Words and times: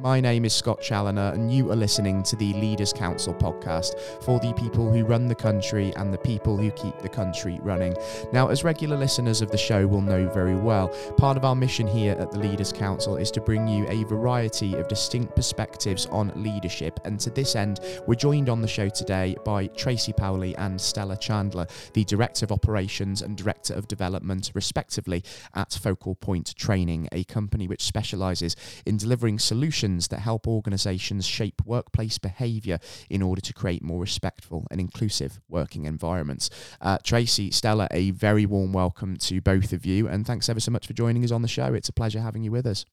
My 0.00 0.18
name 0.18 0.46
is 0.46 0.54
Scott 0.54 0.80
Challoner, 0.80 1.32
and 1.34 1.52
you 1.52 1.70
are 1.70 1.76
listening 1.76 2.22
to 2.22 2.34
the 2.34 2.54
Leaders 2.54 2.90
Council 2.90 3.34
podcast 3.34 4.00
for 4.22 4.40
the 4.40 4.54
people 4.54 4.90
who 4.90 5.04
run 5.04 5.28
the 5.28 5.34
country 5.34 5.92
and 5.96 6.10
the 6.10 6.16
people 6.16 6.56
who 6.56 6.70
keep 6.70 6.98
the 7.00 7.08
country 7.08 7.58
running. 7.60 7.94
Now, 8.32 8.48
as 8.48 8.64
regular 8.64 8.96
listeners 8.96 9.42
of 9.42 9.50
the 9.50 9.58
show 9.58 9.86
will 9.86 10.00
know 10.00 10.26
very 10.30 10.56
well, 10.56 10.88
part 11.18 11.36
of 11.36 11.44
our 11.44 11.54
mission 11.54 11.86
here 11.86 12.16
at 12.18 12.30
the 12.30 12.38
Leaders 12.38 12.72
Council 12.72 13.18
is 13.18 13.30
to 13.32 13.42
bring 13.42 13.68
you 13.68 13.86
a 13.90 14.04
variety 14.04 14.72
of 14.72 14.88
distinct 14.88 15.36
perspectives 15.36 16.06
on 16.06 16.32
leadership. 16.34 16.98
And 17.04 17.20
to 17.20 17.28
this 17.28 17.54
end, 17.54 17.80
we're 18.06 18.14
joined 18.14 18.48
on 18.48 18.62
the 18.62 18.68
show 18.68 18.88
today 18.88 19.36
by 19.44 19.66
Tracy 19.66 20.14
Powley 20.14 20.54
and 20.56 20.80
Stella 20.80 21.18
Chandler, 21.18 21.66
the 21.92 22.04
Director 22.04 22.46
of 22.46 22.52
Operations 22.52 23.20
and 23.20 23.36
Director 23.36 23.74
of 23.74 23.86
Development, 23.86 24.50
respectively, 24.54 25.22
at 25.54 25.74
Focal 25.74 26.14
Point 26.14 26.56
Training, 26.56 27.06
a 27.12 27.24
company 27.24 27.68
which 27.68 27.82
specialises 27.82 28.56
in 28.86 28.96
delivering 28.96 29.38
solutions 29.38 29.89
that 29.98 30.20
help 30.20 30.46
organisations 30.46 31.26
shape 31.26 31.62
workplace 31.64 32.18
behaviour 32.18 32.78
in 33.08 33.22
order 33.22 33.40
to 33.40 33.52
create 33.52 33.82
more 33.82 34.00
respectful 34.00 34.66
and 34.70 34.80
inclusive 34.80 35.40
working 35.48 35.84
environments. 35.84 36.50
Uh, 36.80 36.98
Tracy, 37.02 37.50
Stella, 37.50 37.88
a 37.90 38.10
very 38.12 38.46
warm 38.46 38.72
welcome 38.72 39.16
to 39.16 39.40
both 39.40 39.72
of 39.72 39.84
you, 39.84 40.08
and 40.08 40.26
thanks 40.26 40.48
ever 40.48 40.60
so 40.60 40.70
much 40.70 40.86
for 40.86 40.92
joining 40.92 41.24
us 41.24 41.30
on 41.30 41.42
the 41.42 41.48
show. 41.48 41.74
It's 41.74 41.88
a 41.88 41.92
pleasure 41.92 42.20
having 42.20 42.42
you 42.42 42.50
with 42.50 42.66
us. 42.66 42.84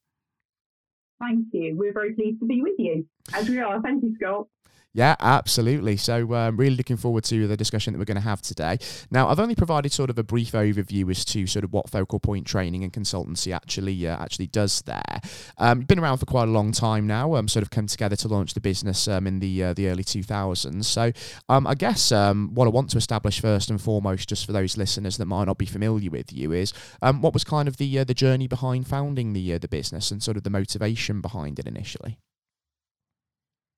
Thank 1.19 1.47
you. 1.51 1.75
We're 1.75 1.93
very 1.93 2.13
pleased 2.13 2.39
to 2.41 2.45
be 2.45 2.61
with 2.61 2.75
you, 2.77 3.05
as 3.33 3.49
we 3.49 3.59
are. 3.59 3.81
Thank 3.81 4.03
you, 4.03 4.15
Scott. 4.19 4.47
Yeah, 4.97 5.15
absolutely. 5.19 5.95
So, 5.95 6.33
um, 6.33 6.57
really 6.57 6.75
looking 6.75 6.97
forward 6.97 7.23
to 7.25 7.47
the 7.47 7.55
discussion 7.55 7.93
that 7.93 7.99
we're 7.99 8.05
going 8.05 8.15
to 8.15 8.21
have 8.21 8.41
today. 8.41 8.79
Now, 9.11 9.27
I've 9.27 9.39
only 9.39 9.53
provided 9.53 9.91
sort 9.91 10.09
of 10.09 10.17
a 10.17 10.23
brief 10.23 10.53
overview 10.53 11.11
as 11.11 11.23
to 11.25 11.45
sort 11.45 11.63
of 11.63 11.71
what 11.71 11.87
focal 11.87 12.19
point 12.19 12.47
training 12.47 12.83
and 12.83 12.91
consultancy 12.91 13.53
actually 13.53 14.07
uh, 14.07 14.17
actually 14.17 14.47
does 14.47 14.81
there. 14.81 15.21
Um, 15.59 15.81
been 15.81 15.99
around 15.99 16.17
for 16.17 16.25
quite 16.25 16.47
a 16.47 16.51
long 16.51 16.71
time 16.71 17.05
now. 17.05 17.35
Um, 17.35 17.47
sort 17.47 17.61
of 17.61 17.69
come 17.69 17.85
together 17.85 18.15
to 18.15 18.27
launch 18.27 18.55
the 18.55 18.59
business 18.59 19.07
um, 19.07 19.27
in 19.27 19.37
the 19.37 19.65
uh, 19.65 19.73
the 19.75 19.87
early 19.87 20.03
2000s. 20.03 20.85
So, 20.85 21.11
um, 21.47 21.67
I 21.67 21.75
guess 21.75 22.11
um, 22.11 22.55
what 22.55 22.65
I 22.65 22.71
want 22.71 22.89
to 22.89 22.97
establish 22.97 23.39
first 23.39 23.69
and 23.69 23.79
foremost, 23.79 24.27
just 24.27 24.47
for 24.47 24.51
those 24.51 24.77
listeners 24.77 25.17
that 25.17 25.27
might 25.27 25.45
not 25.45 25.59
be 25.59 25.67
familiar 25.67 26.09
with 26.09 26.33
you, 26.33 26.53
is 26.53 26.73
um, 27.03 27.21
what 27.21 27.35
was 27.35 27.43
kind 27.43 27.67
of 27.67 27.77
the 27.77 27.99
uh, 27.99 28.03
the 28.03 28.15
journey 28.15 28.47
behind 28.47 28.87
founding 28.87 29.33
the 29.33 29.53
uh, 29.53 29.59
the 29.59 29.67
business 29.67 30.09
and 30.09 30.23
sort 30.23 30.37
of 30.37 30.43
the 30.43 30.49
motivation 30.49 31.21
behind 31.21 31.59
it 31.59 31.67
initially. 31.67 32.17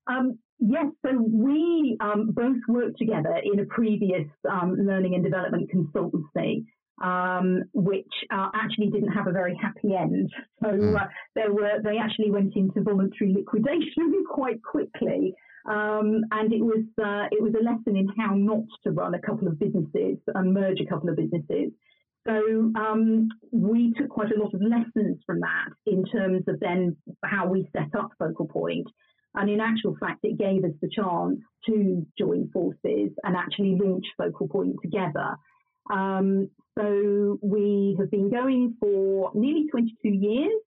Um, 0.06 0.39
Yes, 0.60 0.86
so 1.04 1.10
we 1.18 1.96
um, 2.00 2.32
both 2.32 2.58
worked 2.68 2.98
together 2.98 3.40
in 3.42 3.60
a 3.60 3.64
previous 3.64 4.28
um, 4.48 4.76
learning 4.76 5.14
and 5.14 5.24
development 5.24 5.70
consultancy, 5.74 6.66
um, 7.02 7.62
which 7.72 8.12
uh, 8.30 8.50
actually 8.54 8.88
didn't 8.90 9.12
have 9.12 9.26
a 9.26 9.32
very 9.32 9.58
happy 9.60 9.94
end. 9.96 10.30
So 10.62 10.70
hmm. 10.70 10.96
uh, 10.96 11.06
there 11.34 11.50
were 11.50 11.80
they 11.82 11.96
actually 11.96 12.30
went 12.30 12.54
into 12.56 12.82
voluntary 12.82 13.32
liquidation 13.32 14.24
quite 14.30 14.62
quickly, 14.62 15.32
um, 15.66 16.24
and 16.30 16.52
it 16.52 16.60
was 16.60 16.84
uh, 17.02 17.28
it 17.32 17.42
was 17.42 17.54
a 17.58 17.64
lesson 17.64 17.96
in 17.96 18.08
how 18.18 18.34
not 18.34 18.64
to 18.84 18.90
run 18.90 19.14
a 19.14 19.20
couple 19.20 19.48
of 19.48 19.58
businesses 19.58 20.18
and 20.34 20.52
merge 20.52 20.80
a 20.80 20.86
couple 20.86 21.08
of 21.08 21.16
businesses. 21.16 21.72
So 22.28 22.34
um, 22.76 23.28
we 23.50 23.94
took 23.96 24.10
quite 24.10 24.30
a 24.30 24.38
lot 24.38 24.52
of 24.52 24.60
lessons 24.60 25.18
from 25.24 25.40
that 25.40 25.70
in 25.86 26.04
terms 26.04 26.44
of 26.48 26.60
then 26.60 26.96
how 27.24 27.48
we 27.48 27.66
set 27.72 27.98
up 27.98 28.10
Focal 28.18 28.46
Point. 28.46 28.86
And 29.34 29.48
in 29.48 29.60
actual 29.60 29.96
fact, 30.00 30.20
it 30.24 30.38
gave 30.38 30.64
us 30.64 30.72
the 30.80 30.88
chance 30.88 31.38
to 31.66 32.06
join 32.18 32.50
forces 32.52 33.10
and 33.22 33.36
actually 33.36 33.78
launch 33.80 34.04
Focal 34.16 34.48
Point 34.48 34.76
together. 34.82 35.36
Um, 35.92 36.50
so 36.78 37.38
we 37.42 37.96
have 37.98 38.10
been 38.10 38.30
going 38.30 38.76
for 38.80 39.30
nearly 39.34 39.66
22 39.70 40.08
years. 40.08 40.60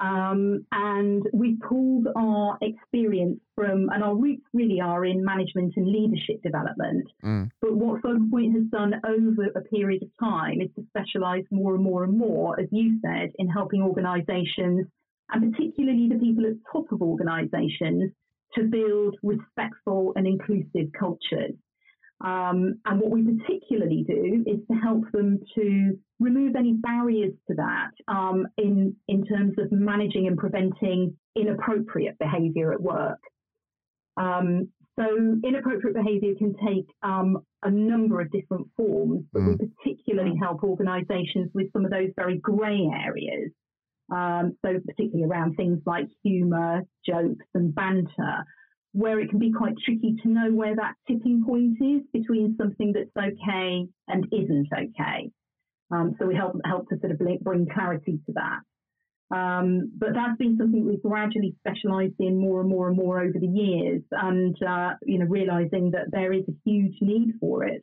Um, 0.00 0.66
and 0.72 1.22
we've 1.32 1.60
pulled 1.60 2.08
our 2.16 2.58
experience 2.60 3.38
from, 3.54 3.88
and 3.90 4.02
our 4.02 4.16
roots 4.16 4.42
really 4.52 4.80
are 4.80 5.04
in 5.04 5.24
management 5.24 5.74
and 5.76 5.86
leadership 5.86 6.42
development. 6.42 7.04
Mm. 7.24 7.50
But 7.60 7.76
what 7.76 8.02
Focal 8.02 8.28
Point 8.28 8.54
has 8.54 8.64
done 8.72 8.94
over 9.06 9.50
a 9.54 9.60
period 9.60 10.02
of 10.02 10.08
time 10.18 10.60
is 10.60 10.68
to 10.74 10.84
specialise 10.88 11.44
more 11.52 11.76
and 11.76 11.84
more 11.84 12.02
and 12.02 12.18
more, 12.18 12.58
as 12.58 12.66
you 12.72 12.98
said, 13.02 13.30
in 13.38 13.48
helping 13.48 13.82
organisations 13.82 14.86
and 15.30 15.52
particularly 15.52 16.08
the 16.08 16.18
people 16.18 16.46
at 16.46 16.52
the 16.52 16.60
top 16.72 16.92
of 16.92 17.02
organisations, 17.02 18.12
to 18.54 18.64
build 18.64 19.16
respectful 19.22 20.12
and 20.16 20.26
inclusive 20.26 20.92
cultures. 20.98 21.54
Um, 22.20 22.80
and 22.86 23.00
what 23.00 23.10
we 23.10 23.22
particularly 23.22 24.04
do 24.06 24.44
is 24.46 24.60
to 24.70 24.74
help 24.78 25.10
them 25.12 25.40
to 25.56 25.98
remove 26.20 26.54
any 26.56 26.74
barriers 26.74 27.34
to 27.48 27.54
that 27.56 27.90
um, 28.08 28.46
in, 28.56 28.94
in 29.08 29.26
terms 29.26 29.54
of 29.58 29.72
managing 29.72 30.26
and 30.28 30.38
preventing 30.38 31.16
inappropriate 31.36 32.18
behaviour 32.18 32.72
at 32.72 32.80
work. 32.80 33.18
Um, 34.16 34.68
so, 34.96 35.04
inappropriate 35.42 35.96
behaviour 35.96 36.34
can 36.38 36.54
take 36.64 36.86
um, 37.02 37.38
a 37.64 37.70
number 37.70 38.20
of 38.20 38.30
different 38.30 38.68
forms, 38.76 39.24
but 39.32 39.42
mm. 39.42 39.58
we 39.58 39.66
particularly 39.66 40.34
help 40.40 40.62
organisations 40.62 41.50
with 41.52 41.72
some 41.72 41.84
of 41.84 41.90
those 41.90 42.10
very 42.16 42.38
grey 42.38 42.88
areas 43.04 43.50
um, 44.14 44.56
so 44.64 44.78
particularly 44.86 45.24
around 45.24 45.56
things 45.56 45.80
like 45.86 46.06
humour, 46.22 46.82
jokes, 47.04 47.46
and 47.54 47.74
banter, 47.74 48.44
where 48.92 49.18
it 49.18 49.28
can 49.28 49.40
be 49.40 49.52
quite 49.52 49.74
tricky 49.84 50.14
to 50.22 50.28
know 50.28 50.52
where 50.52 50.76
that 50.76 50.94
tipping 51.08 51.44
point 51.44 51.76
is 51.80 52.02
between 52.12 52.56
something 52.56 52.92
that's 52.92 53.10
okay 53.16 53.86
and 54.06 54.26
isn't 54.32 54.68
okay. 54.72 55.30
Um, 55.90 56.14
so 56.18 56.26
we 56.26 56.34
help 56.34 56.56
help 56.64 56.88
to 56.88 56.98
sort 57.00 57.12
of 57.12 57.20
bring 57.42 57.66
clarity 57.74 58.20
to 58.26 58.32
that. 58.34 58.60
Um, 59.34 59.90
but 59.98 60.10
that's 60.14 60.38
been 60.38 60.56
something 60.58 60.86
we've 60.86 61.02
gradually 61.02 61.56
specialised 61.58 62.14
in 62.20 62.38
more 62.38 62.60
and 62.60 62.68
more 62.68 62.88
and 62.88 62.96
more 62.96 63.20
over 63.20 63.38
the 63.38 63.46
years, 63.46 64.02
and 64.12 64.56
uh, 64.62 64.92
you 65.04 65.18
know 65.18 65.26
realising 65.26 65.90
that 65.90 66.12
there 66.12 66.32
is 66.32 66.44
a 66.48 66.54
huge 66.64 66.94
need 67.00 67.34
for 67.40 67.64
it. 67.64 67.82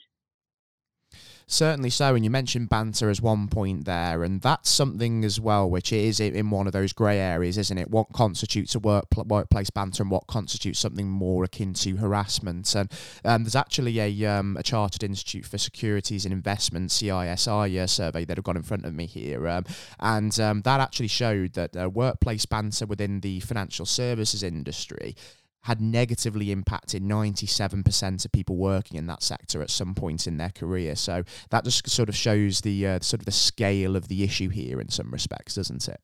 Certainly 1.51 1.89
so, 1.89 2.15
and 2.15 2.23
you 2.23 2.29
mentioned 2.29 2.69
banter 2.69 3.09
as 3.09 3.21
one 3.21 3.49
point 3.49 3.83
there, 3.83 4.23
and 4.23 4.39
that's 4.39 4.69
something 4.69 5.25
as 5.25 5.37
well, 5.37 5.69
which 5.69 5.91
is 5.91 6.21
in 6.21 6.49
one 6.49 6.65
of 6.65 6.71
those 6.71 6.93
grey 6.93 7.19
areas, 7.19 7.57
isn't 7.57 7.77
it? 7.77 7.91
What 7.91 8.13
constitutes 8.13 8.73
a 8.73 8.79
work, 8.79 9.07
workplace 9.17 9.69
banter 9.69 10.01
and 10.01 10.09
what 10.09 10.27
constitutes 10.27 10.79
something 10.79 11.09
more 11.09 11.43
akin 11.43 11.73
to 11.73 11.97
harassment? 11.97 12.73
And 12.73 12.89
um, 13.25 13.43
there's 13.43 13.57
actually 13.57 13.99
a, 13.99 14.25
um, 14.27 14.55
a 14.55 14.63
Chartered 14.63 15.03
Institute 15.03 15.45
for 15.45 15.57
Securities 15.57 16.23
and 16.23 16.31
Investment 16.31 16.89
(CISI) 16.89 17.77
uh, 17.83 17.85
survey 17.85 18.23
that 18.23 18.37
I've 18.37 18.45
got 18.45 18.55
in 18.55 18.63
front 18.63 18.85
of 18.85 18.93
me 18.93 19.05
here, 19.05 19.45
um, 19.49 19.65
and 19.99 20.39
um, 20.39 20.61
that 20.61 20.79
actually 20.79 21.09
showed 21.09 21.51
that 21.55 21.75
uh, 21.75 21.89
workplace 21.89 22.45
banter 22.45 22.85
within 22.85 23.19
the 23.19 23.41
financial 23.41 23.85
services 23.85 24.41
industry 24.41 25.17
had 25.63 25.81
negatively 25.81 26.51
impacted 26.51 27.03
97% 27.03 28.25
of 28.25 28.31
people 28.31 28.55
working 28.55 28.97
in 28.97 29.07
that 29.07 29.23
sector 29.23 29.61
at 29.61 29.69
some 29.69 29.93
point 29.93 30.27
in 30.27 30.37
their 30.37 30.49
career. 30.49 30.95
So 30.95 31.23
that 31.49 31.63
just 31.63 31.87
sort 31.89 32.09
of 32.09 32.15
shows 32.15 32.61
the 32.61 32.87
uh, 32.87 32.99
sort 33.01 33.21
of 33.21 33.25
the 33.25 33.31
scale 33.31 33.95
of 33.95 34.07
the 34.07 34.23
issue 34.23 34.49
here 34.49 34.81
in 34.81 34.89
some 34.89 35.11
respects, 35.11 35.55
doesn't 35.55 35.87
it? 35.87 35.99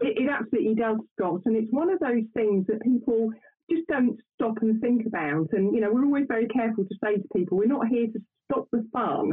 It, 0.00 0.22
it 0.22 0.30
absolutely 0.30 0.74
does, 0.74 0.98
Scott. 1.18 1.42
And 1.46 1.56
it's 1.56 1.72
one 1.72 1.90
of 1.90 1.98
those 2.00 2.24
things 2.34 2.66
that 2.66 2.82
people 2.82 3.30
just 3.70 3.86
don't 3.88 4.18
stop 4.34 4.58
and 4.60 4.80
think 4.80 5.06
about. 5.06 5.48
And, 5.52 5.74
you 5.74 5.80
know, 5.80 5.90
we're 5.92 6.04
always 6.04 6.26
very 6.28 6.48
careful 6.48 6.84
to 6.84 6.94
say 7.02 7.16
to 7.16 7.28
people, 7.34 7.56
we're 7.56 7.66
not 7.66 7.88
here 7.88 8.06
to 8.06 8.20
stop 8.50 8.68
the 8.72 8.86
fun 8.92 9.32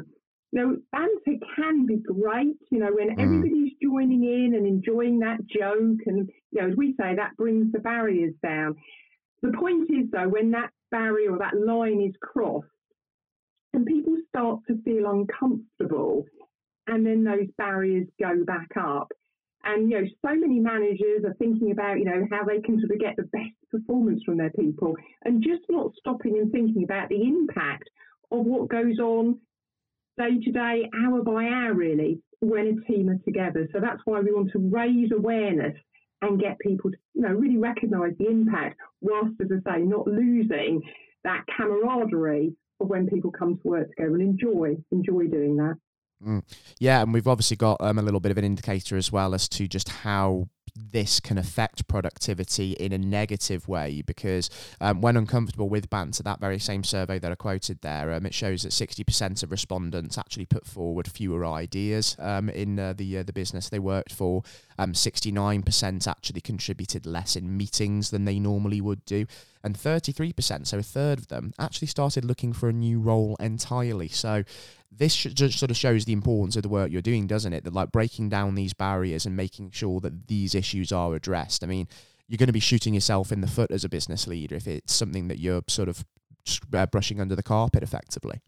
you 0.51 0.59
know, 0.59 0.77
banter 0.91 1.45
can 1.55 1.85
be 1.85 1.97
great, 1.97 2.57
you 2.71 2.79
know, 2.79 2.91
when 2.91 3.09
mm. 3.09 3.21
everybody's 3.21 3.73
joining 3.81 4.23
in 4.23 4.55
and 4.55 4.65
enjoying 4.65 5.19
that 5.19 5.45
joke. 5.47 5.99
And, 6.07 6.29
you 6.51 6.61
know, 6.61 6.69
as 6.69 6.75
we 6.75 6.95
say, 6.99 7.15
that 7.15 7.37
brings 7.37 7.71
the 7.71 7.79
barriers 7.79 8.33
down. 8.41 8.75
The 9.41 9.51
point 9.51 9.89
is, 9.89 10.09
though, 10.11 10.27
when 10.27 10.51
that 10.51 10.71
barrier 10.91 11.31
or 11.33 11.37
that 11.39 11.57
line 11.57 12.01
is 12.01 12.15
crossed 12.21 12.67
and 13.73 13.85
people 13.85 14.17
start 14.29 14.61
to 14.67 14.81
feel 14.81 15.09
uncomfortable, 15.09 16.25
and 16.87 17.05
then 17.05 17.23
those 17.23 17.47
barriers 17.57 18.07
go 18.19 18.43
back 18.43 18.69
up. 18.79 19.11
And, 19.63 19.91
you 19.91 20.01
know, 20.01 20.07
so 20.25 20.35
many 20.35 20.59
managers 20.59 21.23
are 21.25 21.35
thinking 21.35 21.71
about, 21.71 21.99
you 21.99 22.05
know, 22.05 22.25
how 22.31 22.43
they 22.45 22.61
can 22.61 22.79
sort 22.79 22.91
of 22.91 22.99
get 22.99 23.15
the 23.17 23.23
best 23.23 23.53
performance 23.69 24.23
from 24.25 24.37
their 24.37 24.49
people 24.51 24.95
and 25.25 25.43
just 25.43 25.61
not 25.69 25.91
stopping 25.99 26.39
and 26.39 26.51
thinking 26.51 26.83
about 26.83 27.09
the 27.09 27.21
impact 27.21 27.89
of 28.31 28.45
what 28.45 28.69
goes 28.69 28.97
on 28.99 29.37
day 30.19 30.37
to 30.43 30.51
day, 30.51 30.89
hour 31.03 31.23
by 31.23 31.45
hour, 31.45 31.73
really, 31.73 32.21
when 32.41 32.67
a 32.67 32.91
team 32.91 33.09
are 33.09 33.17
together. 33.25 33.67
So 33.73 33.79
that's 33.79 34.01
why 34.05 34.19
we 34.19 34.31
want 34.31 34.51
to 34.51 34.59
raise 34.59 35.11
awareness 35.11 35.75
and 36.21 36.39
get 36.39 36.59
people 36.59 36.91
to, 36.91 36.97
you 37.13 37.21
know, 37.21 37.33
really 37.33 37.57
recognise 37.57 38.13
the 38.19 38.27
impact, 38.27 38.77
whilst, 39.01 39.39
as 39.41 39.47
I 39.51 39.77
say, 39.77 39.81
not 39.81 40.05
losing 40.05 40.81
that 41.23 41.45
camaraderie 41.55 42.53
of 42.81 42.87
when 42.87 43.07
people 43.07 43.31
come 43.31 43.57
to 43.57 43.67
work 43.67 43.89
together 43.89 44.15
and 44.15 44.21
enjoy 44.21 44.77
enjoy 44.91 45.27
doing 45.27 45.57
that. 45.57 45.75
Mm. 46.25 46.43
Yeah, 46.79 47.01
and 47.01 47.13
we've 47.13 47.27
obviously 47.27 47.57
got 47.57 47.77
um, 47.79 47.97
a 47.97 48.01
little 48.01 48.19
bit 48.19 48.31
of 48.31 48.37
an 48.37 48.43
indicator 48.43 48.97
as 48.97 49.11
well 49.11 49.33
as 49.33 49.47
to 49.49 49.67
just 49.67 49.89
how 49.89 50.49
this 50.75 51.19
can 51.19 51.37
affect 51.37 51.87
productivity 51.87 52.73
in 52.73 52.91
a 52.91 52.97
negative 52.97 53.67
way 53.67 54.01
because 54.05 54.49
um, 54.81 55.01
when 55.01 55.17
uncomfortable 55.17 55.69
with 55.69 55.89
banter, 55.89 56.23
that 56.23 56.39
very 56.39 56.59
same 56.59 56.83
survey 56.83 57.19
that 57.19 57.31
I 57.31 57.35
quoted 57.35 57.81
there, 57.81 58.11
um, 58.13 58.25
it 58.25 58.33
shows 58.33 58.63
that 58.63 58.69
60% 58.69 59.43
of 59.43 59.51
respondents 59.51 60.17
actually 60.17 60.45
put 60.45 60.65
forward 60.65 61.07
fewer 61.07 61.45
ideas 61.45 62.15
um, 62.19 62.49
in 62.49 62.79
uh, 62.79 62.93
the 62.93 63.19
uh, 63.19 63.23
the 63.23 63.33
business 63.33 63.69
they 63.69 63.79
worked 63.79 64.13
for. 64.13 64.43
69% 64.79 65.83
um, 65.83 65.99
actually 66.09 66.39
contributed 66.39 67.05
less 67.05 67.35
in 67.35 67.57
meetings 67.57 68.11
than 68.11 68.23
they 68.23 68.39
normally 68.39 68.79
would 68.79 69.03
do 69.03 69.25
and 69.63 69.75
33%, 69.75 70.67
so 70.67 70.77
a 70.77 70.83
third 70.83 71.19
of 71.19 71.27
them, 71.27 71.53
actually 71.59 71.87
started 71.87 72.23
looking 72.23 72.53
for 72.53 72.69
a 72.69 72.73
new 72.73 72.99
role 72.99 73.35
entirely. 73.39 74.07
So 74.07 74.43
this 74.91 75.15
just 75.15 75.59
sort 75.59 75.71
of 75.71 75.77
shows 75.77 76.05
the 76.05 76.13
importance 76.13 76.55
of 76.55 76.63
the 76.63 76.69
work 76.69 76.91
you're 76.91 77.01
doing, 77.01 77.27
doesn't 77.27 77.53
it? 77.53 77.63
That 77.63 77.73
like 77.73 77.91
breaking 77.91 78.29
down 78.29 78.55
these 78.55 78.73
barriers 78.73 79.25
and 79.25 79.35
making 79.35 79.71
sure 79.71 79.99
that 79.99 80.27
these 80.27 80.55
issues 80.55 80.91
are 80.91 81.13
addressed. 81.13 81.63
I 81.63 81.67
mean, 81.67 81.87
you're 82.27 82.37
going 82.37 82.47
to 82.47 82.53
be 82.53 82.59
shooting 82.59 82.93
yourself 82.93 83.31
in 83.31 83.41
the 83.41 83.47
foot 83.47 83.71
as 83.71 83.83
a 83.83 83.89
business 83.89 84.27
leader 84.27 84.55
if 84.55 84.67
it's 84.67 84.93
something 84.93 85.27
that 85.27 85.39
you're 85.39 85.63
sort 85.67 85.89
of 85.89 86.05
uh, 86.73 86.85
brushing 86.85 87.19
under 87.19 87.35
the 87.35 87.43
carpet 87.43 87.83
effectively. 87.83 88.41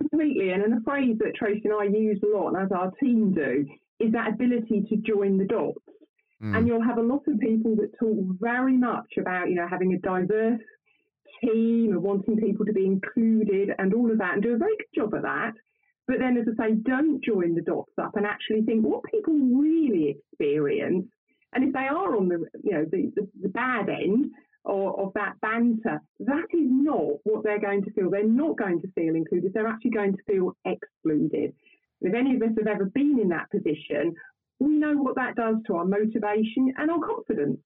Completely, 0.00 0.50
and 0.50 0.74
a 0.74 0.80
phrase 0.82 1.16
that 1.18 1.34
Tracy 1.34 1.62
and 1.64 1.74
I 1.74 1.84
use 1.84 2.20
a 2.22 2.36
lot, 2.36 2.48
and 2.48 2.64
as 2.64 2.72
our 2.72 2.90
team 3.02 3.32
do, 3.32 3.66
is 3.98 4.12
that 4.12 4.28
ability 4.28 4.86
to 4.88 4.96
join 4.96 5.38
the 5.38 5.44
dots. 5.44 5.78
Mm. 6.42 6.56
And 6.56 6.66
you'll 6.66 6.84
have 6.84 6.98
a 6.98 7.02
lot 7.02 7.22
of 7.26 7.40
people 7.40 7.76
that 7.76 7.98
talk 7.98 8.18
very 8.40 8.76
much 8.76 9.12
about, 9.18 9.48
you 9.48 9.54
know, 9.54 9.68
having 9.68 9.94
a 9.94 9.98
diverse 9.98 10.60
team 11.42 11.92
and 11.92 12.02
wanting 12.02 12.36
people 12.36 12.64
to 12.66 12.72
be 12.72 12.86
included 12.86 13.70
and 13.78 13.92
all 13.94 14.10
of 14.10 14.18
that 14.18 14.34
and 14.34 14.42
do 14.42 14.54
a 14.54 14.58
very 14.58 14.76
good 14.76 15.00
job 15.00 15.14
at 15.14 15.22
that. 15.22 15.52
But 16.06 16.18
then, 16.20 16.36
as 16.36 16.46
I 16.60 16.68
say, 16.68 16.74
don't 16.74 17.24
join 17.24 17.54
the 17.54 17.62
dots 17.62 17.92
up 18.00 18.16
and 18.16 18.26
actually 18.26 18.62
think 18.62 18.84
what 18.84 19.02
people 19.10 19.34
really 19.34 20.16
experience. 20.18 21.06
And 21.52 21.64
if 21.64 21.72
they 21.72 21.88
are 21.88 22.16
on 22.16 22.28
the, 22.28 22.44
you 22.62 22.72
know, 22.72 22.84
the, 22.90 23.12
the, 23.16 23.28
the 23.42 23.48
bad 23.48 23.88
end 23.88 24.26
or, 24.64 25.00
of 25.00 25.14
that 25.14 25.40
banter, 25.40 26.00
that 26.20 26.46
is 26.52 26.68
not 26.68 27.14
what 27.24 27.42
they're 27.42 27.60
going 27.60 27.82
to 27.84 27.90
feel. 27.92 28.10
They're 28.10 28.24
not 28.26 28.56
going 28.56 28.80
to 28.82 28.88
feel 28.92 29.14
included. 29.14 29.52
They're 29.52 29.66
actually 29.66 29.92
going 29.92 30.16
to 30.16 30.22
feel 30.26 30.56
excluded. 30.64 31.54
If 32.02 32.14
any 32.14 32.36
of 32.36 32.42
us 32.42 32.50
have 32.58 32.66
ever 32.66 32.84
been 32.84 33.18
in 33.20 33.30
that 33.30 33.50
position, 33.50 34.14
we 34.58 34.74
know 34.74 34.94
what 34.96 35.16
that 35.16 35.36
does 35.36 35.56
to 35.66 35.74
our 35.74 35.84
motivation 35.84 36.72
and 36.78 36.90
our 36.90 37.00
confidence. 37.00 37.60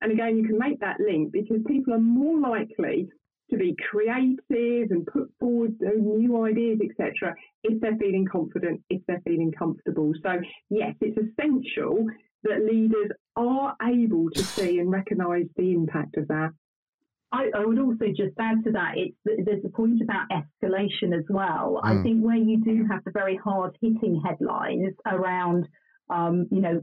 And 0.00 0.12
again, 0.12 0.36
you 0.38 0.46
can 0.46 0.58
make 0.58 0.80
that 0.80 1.00
link 1.00 1.32
because 1.32 1.58
people 1.66 1.92
are 1.92 2.00
more 2.00 2.38
likely 2.38 3.08
to 3.50 3.56
be 3.56 3.76
creative 3.90 4.90
and 4.90 5.06
put 5.06 5.30
forward 5.38 5.74
new 5.80 6.44
ideas, 6.44 6.78
etc., 6.82 7.34
if 7.64 7.80
they're 7.80 7.96
feeling 7.96 8.26
confident, 8.30 8.80
if 8.88 9.02
they're 9.06 9.22
feeling 9.24 9.52
comfortable. 9.52 10.12
So, 10.22 10.36
yes, 10.70 10.94
it's 11.00 11.18
essential 11.18 12.06
that 12.44 12.64
leaders 12.64 13.10
are 13.36 13.76
able 13.82 14.30
to 14.30 14.42
see 14.42 14.78
and 14.78 14.90
recognise 14.90 15.46
the 15.56 15.72
impact 15.72 16.16
of 16.16 16.28
that. 16.28 16.50
I, 17.32 17.46
I, 17.54 17.64
would 17.64 17.78
also 17.78 18.06
just 18.08 18.34
add 18.40 18.64
to 18.64 18.72
that, 18.72 18.94
it's 18.96 19.14
there's 19.24 19.64
a 19.64 19.68
point 19.68 20.02
about 20.02 20.26
escalation 20.30 21.16
as 21.16 21.24
well. 21.28 21.80
Mm. 21.84 22.00
I 22.00 22.02
think 22.02 22.24
where 22.24 22.36
you 22.36 22.62
do 22.64 22.86
have 22.90 23.04
the 23.04 23.12
very 23.12 23.36
hard 23.36 23.76
hitting 23.80 24.20
headlines 24.24 24.94
around 25.06 25.68
um, 26.10 26.46
you 26.50 26.60
know, 26.60 26.80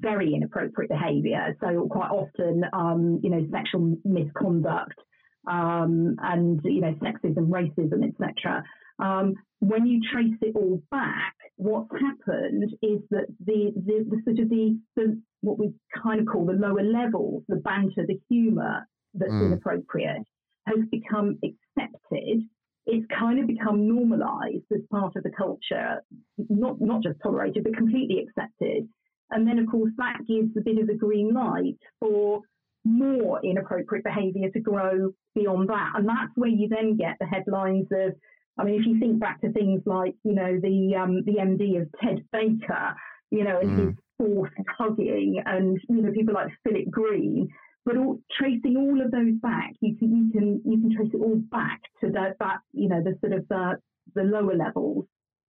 very 0.00 0.34
inappropriate 0.34 0.90
behaviour. 0.90 1.56
So 1.60 1.88
quite 1.90 2.10
often, 2.10 2.64
um, 2.72 3.20
you 3.22 3.30
know, 3.30 3.46
sexual 3.50 3.96
misconduct 4.04 4.98
um, 5.46 6.16
and 6.22 6.60
you 6.64 6.80
know, 6.80 6.94
sexism, 7.02 7.48
racism, 7.48 8.06
etc. 8.06 8.62
Um, 8.98 9.34
when 9.60 9.86
you 9.86 10.00
trace 10.12 10.36
it 10.42 10.56
all 10.56 10.82
back, 10.90 11.34
what's 11.56 11.90
happened 11.92 12.74
is 12.82 13.00
that 13.10 13.26
the, 13.44 13.72
the, 13.74 14.06
the 14.08 14.22
sort 14.24 14.38
of 14.38 14.48
the, 14.48 14.78
the, 14.96 15.20
what 15.40 15.58
we 15.58 15.72
kind 16.02 16.20
of 16.20 16.26
call 16.26 16.46
the 16.46 16.52
lower 16.52 16.82
levels, 16.82 17.42
the 17.48 17.56
banter, 17.56 18.04
the 18.06 18.20
humour 18.28 18.86
that's 19.14 19.30
mm. 19.30 19.46
inappropriate, 19.46 20.22
has 20.66 20.78
become 20.90 21.38
accepted 21.44 22.42
it's 22.86 23.06
kind 23.18 23.40
of 23.40 23.46
become 23.46 23.88
normalized 23.88 24.64
as 24.72 24.80
part 24.90 25.16
of 25.16 25.22
the 25.24 25.30
culture, 25.30 26.02
not, 26.48 26.80
not 26.80 27.02
just 27.02 27.18
tolerated, 27.22 27.64
but 27.64 27.76
completely 27.76 28.24
accepted. 28.26 28.88
And 29.30 29.46
then, 29.46 29.58
of 29.58 29.68
course, 29.68 29.90
that 29.98 30.18
gives 30.28 30.56
a 30.56 30.60
bit 30.60 30.78
of 30.78 30.88
a 30.88 30.94
green 30.94 31.34
light 31.34 31.78
for 31.98 32.42
more 32.84 33.40
inappropriate 33.44 34.04
behaviour 34.04 34.48
to 34.50 34.60
grow 34.60 35.12
beyond 35.34 35.68
that. 35.68 35.92
And 35.96 36.08
that's 36.08 36.30
where 36.36 36.48
you 36.48 36.68
then 36.68 36.96
get 36.96 37.16
the 37.18 37.26
headlines 37.26 37.88
of, 37.90 38.14
I 38.58 38.64
mean, 38.64 38.80
if 38.80 38.86
you 38.86 39.00
think 39.00 39.18
back 39.18 39.40
to 39.40 39.52
things 39.52 39.82
like, 39.84 40.14
you 40.22 40.34
know, 40.34 40.58
the 40.62 40.94
um, 40.96 41.24
the 41.24 41.38
MD 41.40 41.82
of 41.82 41.88
Ted 42.00 42.24
Baker, 42.32 42.94
you 43.30 43.42
know, 43.42 43.58
and 43.60 43.70
mm. 43.70 43.86
his 43.86 43.94
forced 44.16 44.54
hugging, 44.78 45.42
and 45.44 45.78
you 45.88 46.02
know, 46.02 46.12
people 46.12 46.34
like 46.34 46.48
Philip 46.64 46.88
Green, 46.88 47.48
but 47.86 47.96
all, 47.96 48.20
tracing 48.36 48.76
all 48.76 49.00
of 49.00 49.12
those 49.12 49.34
back, 49.40 49.72
you 49.80 49.96
can 49.96 50.14
you 50.14 50.32
can 50.32 50.60
you 50.64 50.80
can 50.80 50.94
trace 50.94 51.10
it 51.14 51.22
all 51.22 51.36
back 51.36 51.80
to 52.00 52.10
that 52.10 52.36
that 52.40 52.58
you 52.72 52.88
know 52.88 53.00
the 53.02 53.16
sort 53.20 53.32
of 53.32 53.46
the 53.48 53.76
the 54.16 54.24
lower 54.24 54.56
levels, 54.56 55.06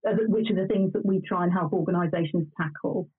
uh, 0.07 0.13
which 0.27 0.49
are 0.51 0.55
the 0.55 0.67
things 0.67 0.93
that 0.93 1.05
we 1.05 1.19
try 1.27 1.43
and 1.43 1.51
help 1.51 1.73
organisations 1.73 2.47
tackle. 2.55 3.09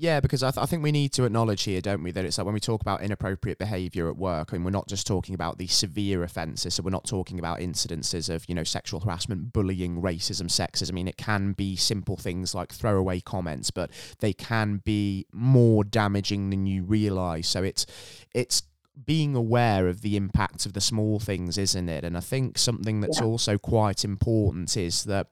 Yeah, 0.00 0.20
because 0.20 0.44
I, 0.44 0.52
th- 0.52 0.62
I 0.62 0.66
think 0.66 0.84
we 0.84 0.92
need 0.92 1.12
to 1.14 1.24
acknowledge 1.24 1.64
here, 1.64 1.80
don't 1.80 2.04
we, 2.04 2.12
that 2.12 2.24
it's 2.24 2.38
like 2.38 2.44
when 2.44 2.54
we 2.54 2.60
talk 2.60 2.82
about 2.82 3.02
inappropriate 3.02 3.58
behaviour 3.58 4.08
at 4.08 4.16
work, 4.16 4.50
I 4.50 4.56
and 4.56 4.60
mean, 4.60 4.64
we're 4.66 4.78
not 4.78 4.86
just 4.86 5.08
talking 5.08 5.34
about 5.34 5.58
the 5.58 5.66
severe 5.66 6.22
offences, 6.22 6.74
so 6.74 6.84
we're 6.84 6.90
not 6.90 7.04
talking 7.04 7.40
about 7.40 7.58
incidences 7.58 8.32
of, 8.32 8.48
you 8.48 8.54
know, 8.54 8.62
sexual 8.62 9.00
harassment, 9.00 9.52
bullying, 9.52 10.00
racism, 10.00 10.46
sexism. 10.46 10.90
I 10.90 10.94
mean, 10.94 11.08
it 11.08 11.16
can 11.16 11.52
be 11.52 11.74
simple 11.74 12.16
things 12.16 12.54
like 12.54 12.72
throwaway 12.72 13.18
comments, 13.18 13.72
but 13.72 13.90
they 14.20 14.32
can 14.32 14.82
be 14.84 15.26
more 15.32 15.82
damaging 15.82 16.50
than 16.50 16.66
you 16.66 16.84
realise. 16.84 17.48
So 17.48 17.64
it's 17.64 17.84
it's 18.32 18.62
being 19.04 19.34
aware 19.34 19.88
of 19.88 20.02
the 20.02 20.16
impact 20.16 20.66
of 20.66 20.72
the 20.72 20.80
small 20.80 21.18
things, 21.18 21.58
isn't 21.58 21.88
it? 21.88 22.04
And 22.04 22.16
I 22.16 22.20
think 22.20 22.58
something 22.58 23.00
that's 23.00 23.20
yeah. 23.20 23.26
also 23.26 23.58
quite 23.58 24.04
important 24.04 24.76
is 24.76 25.04
that 25.04 25.28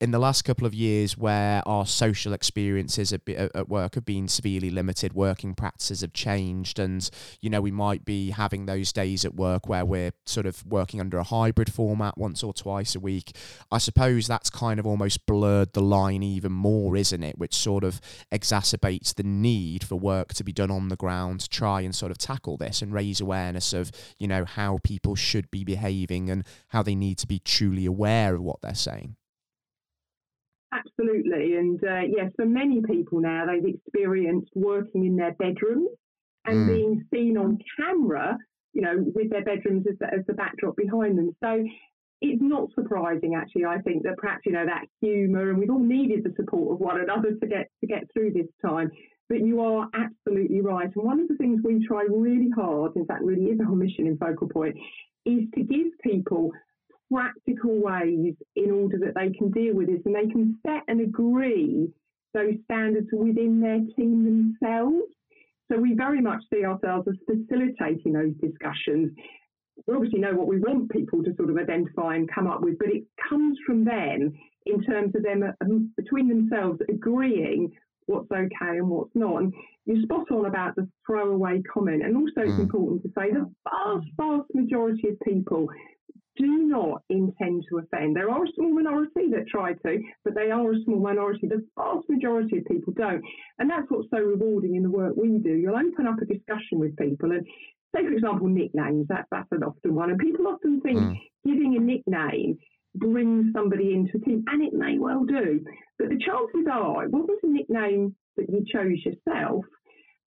in 0.00 0.10
the 0.10 0.18
last 0.18 0.42
couple 0.42 0.66
of 0.66 0.74
years 0.74 1.16
where 1.16 1.62
our 1.66 1.86
social 1.86 2.32
experiences 2.32 3.12
at, 3.12 3.68
work 3.68 3.94
have 3.94 4.04
been 4.04 4.26
severely 4.26 4.68
limited, 4.68 5.12
working 5.12 5.54
practices 5.54 6.00
have 6.00 6.12
changed, 6.12 6.78
and 6.80 7.08
you 7.40 7.48
know 7.48 7.60
we 7.60 7.70
might 7.70 8.04
be 8.04 8.30
having 8.30 8.66
those 8.66 8.92
days 8.92 9.24
at 9.24 9.34
work 9.34 9.68
where 9.68 9.84
we're 9.84 10.12
sort 10.26 10.46
of 10.46 10.66
working 10.66 11.00
under 11.00 11.18
a 11.18 11.22
hybrid 11.22 11.72
format 11.72 12.18
once 12.18 12.42
or 12.42 12.52
twice 12.52 12.96
a 12.96 13.00
week. 13.00 13.36
I 13.70 13.78
suppose 13.78 14.26
that's 14.26 14.50
kind 14.50 14.80
of 14.80 14.86
almost 14.86 15.24
blurred 15.24 15.72
the 15.72 15.82
line 15.82 16.22
even 16.22 16.52
more, 16.52 16.96
isn't 16.96 17.22
it? 17.22 17.38
Which 17.38 17.54
sort 17.54 17.84
of 17.84 18.00
exacerbates 18.32 19.14
the 19.14 19.22
need 19.22 19.84
for 19.84 19.96
work 19.96 20.34
to 20.34 20.42
be 20.44 20.52
done 20.52 20.70
on 20.70 20.88
the 20.88 20.96
ground 20.96 21.40
to 21.40 21.48
try 21.48 21.82
and 21.82 21.94
sort 21.94 22.10
of 22.10 22.18
tackle 22.18 22.56
this 22.56 22.82
and 22.82 22.92
raise 22.92 23.20
awareness 23.20 23.72
of 23.72 23.92
you 24.18 24.26
know 24.26 24.44
how 24.44 24.78
people 24.82 25.14
should 25.14 25.50
be 25.50 25.62
behaving 25.62 26.28
and 26.28 26.44
how 26.68 26.82
they 26.82 26.94
need 26.94 27.18
to 27.18 27.26
be 27.26 27.38
truly 27.38 27.86
aware 27.86 28.34
of 28.34 28.42
what 28.42 28.60
they're 28.62 28.74
saying. 28.74 29.16
Absolutely. 30.72 31.56
And 31.56 31.82
uh, 31.84 32.00
yes, 32.08 32.32
for 32.36 32.46
many 32.46 32.80
people 32.82 33.20
now, 33.20 33.44
they've 33.46 33.74
experienced 33.74 34.50
working 34.54 35.04
in 35.04 35.16
their 35.16 35.32
bedrooms 35.32 35.90
and 36.46 36.56
mm. 36.56 36.74
being 36.74 37.04
seen 37.12 37.36
on 37.36 37.58
camera, 37.78 38.38
you 38.72 38.80
know, 38.80 39.04
with 39.14 39.30
their 39.30 39.44
bedrooms 39.44 39.84
as 39.90 39.98
the, 40.00 40.06
as 40.06 40.24
the 40.26 40.32
backdrop 40.32 40.76
behind 40.76 41.18
them. 41.18 41.36
So 41.44 41.62
it's 42.22 42.40
not 42.40 42.70
surprising, 42.74 43.34
actually, 43.34 43.66
I 43.66 43.78
think, 43.82 44.04
that 44.04 44.16
perhaps, 44.16 44.42
you 44.46 44.52
know, 44.52 44.64
that 44.64 44.86
humour, 45.00 45.50
and 45.50 45.58
we've 45.58 45.70
all 45.70 45.78
needed 45.78 46.24
the 46.24 46.32
support 46.36 46.72
of 46.72 46.80
one 46.80 47.00
another 47.00 47.32
to 47.32 47.46
get, 47.46 47.68
to 47.80 47.86
get 47.86 48.04
through 48.12 48.32
this 48.32 48.48
time. 48.64 48.90
But 49.28 49.40
you 49.40 49.60
are 49.60 49.88
absolutely 49.94 50.60
right. 50.60 50.90
And 50.94 51.04
one 51.04 51.20
of 51.20 51.28
the 51.28 51.36
things 51.36 51.60
we 51.62 51.86
try 51.86 52.06
really 52.08 52.50
hard, 52.54 52.92
in 52.96 53.06
fact, 53.06 53.22
really 53.22 53.46
is 53.46 53.60
our 53.60 53.74
mission 53.74 54.06
in 54.06 54.16
Focal 54.18 54.48
Point, 54.48 54.76
is 55.26 55.42
to 55.54 55.62
give 55.62 55.86
people 56.02 56.50
practical 57.12 57.80
ways 57.80 58.34
in 58.56 58.70
order 58.70 58.98
that 58.98 59.14
they 59.14 59.30
can 59.36 59.50
deal 59.50 59.74
with 59.74 59.88
this 59.88 60.00
and 60.04 60.14
they 60.14 60.30
can 60.32 60.58
set 60.66 60.82
and 60.88 61.00
agree 61.00 61.88
those 62.34 62.54
standards 62.64 63.08
within 63.12 63.60
their 63.60 63.80
team 63.96 64.24
themselves. 64.60 65.04
So 65.70 65.78
we 65.78 65.94
very 65.94 66.20
much 66.20 66.42
see 66.52 66.64
ourselves 66.64 67.08
as 67.08 67.16
facilitating 67.26 68.12
those 68.12 68.34
discussions. 68.40 69.12
We 69.86 69.94
obviously 69.94 70.20
know 70.20 70.34
what 70.34 70.46
we 70.46 70.58
want 70.58 70.90
people 70.90 71.22
to 71.24 71.34
sort 71.36 71.50
of 71.50 71.56
identify 71.56 72.16
and 72.16 72.30
come 72.32 72.46
up 72.46 72.60
with, 72.60 72.78
but 72.78 72.88
it 72.88 73.04
comes 73.28 73.58
from 73.66 73.84
them 73.84 74.32
in 74.66 74.82
terms 74.82 75.14
of 75.14 75.22
them 75.22 75.42
um, 75.60 75.92
between 75.96 76.28
themselves 76.28 76.78
agreeing 76.88 77.72
what's 78.06 78.30
okay 78.30 78.76
and 78.78 78.88
what's 78.88 79.14
not. 79.14 79.42
And 79.42 79.54
you're 79.86 80.02
spot 80.02 80.30
on 80.30 80.46
about 80.46 80.76
the 80.76 80.88
throwaway 81.06 81.62
comment. 81.72 82.04
And 82.04 82.16
also, 82.16 82.42
it's 82.42 82.52
mm. 82.52 82.60
important 82.60 83.02
to 83.02 83.08
say 83.16 83.32
the 83.32 83.50
vast, 83.64 84.06
vast 84.16 84.54
majority 84.54 85.08
of 85.08 85.20
people 85.20 85.68
do 86.36 86.64
not 86.64 87.02
intend 87.08 87.64
to 87.68 87.78
offend. 87.78 88.16
There 88.16 88.30
are 88.30 88.44
a 88.44 88.52
small 88.54 88.72
minority 88.72 89.28
that 89.30 89.48
try 89.48 89.74
to, 89.74 90.00
but 90.24 90.34
they 90.34 90.50
are 90.50 90.72
a 90.72 90.82
small 90.84 91.00
minority. 91.00 91.46
The 91.46 91.66
vast 91.76 92.08
majority 92.08 92.58
of 92.58 92.64
people 92.64 92.92
don't. 92.96 93.22
And 93.58 93.68
that's 93.68 93.86
what's 93.88 94.08
so 94.10 94.18
rewarding 94.18 94.76
in 94.76 94.82
the 94.82 94.90
work 94.90 95.14
we 95.16 95.38
do. 95.38 95.54
You'll 95.54 95.76
open 95.76 96.06
up 96.06 96.20
a 96.22 96.24
discussion 96.24 96.78
with 96.78 96.96
people 96.96 97.32
and 97.32 97.46
say, 97.94 98.02
for 98.02 98.12
example, 98.12 98.48
nicknames, 98.48 99.08
that, 99.08 99.26
that's 99.30 99.48
an 99.52 99.62
often 99.62 99.94
one. 99.94 100.10
And 100.10 100.18
people 100.18 100.46
often 100.46 100.80
think 100.80 100.98
mm. 100.98 101.16
giving 101.44 101.76
a 101.76 101.80
nickname 101.80 102.58
brings 102.94 103.52
somebody 103.54 103.94
into 103.94 104.18
a 104.18 104.20
team, 104.20 104.44
and 104.48 104.62
it 104.62 104.72
may 104.72 104.98
well 104.98 105.24
do. 105.24 105.64
But 105.98 106.08
the 106.08 106.18
chances 106.18 106.66
are 106.70 107.04
it 107.04 107.10
wasn't 107.10 107.38
a 107.42 107.48
nickname 107.48 108.14
that 108.36 108.48
you 108.48 108.64
chose 108.72 108.98
yourself. 109.04 109.64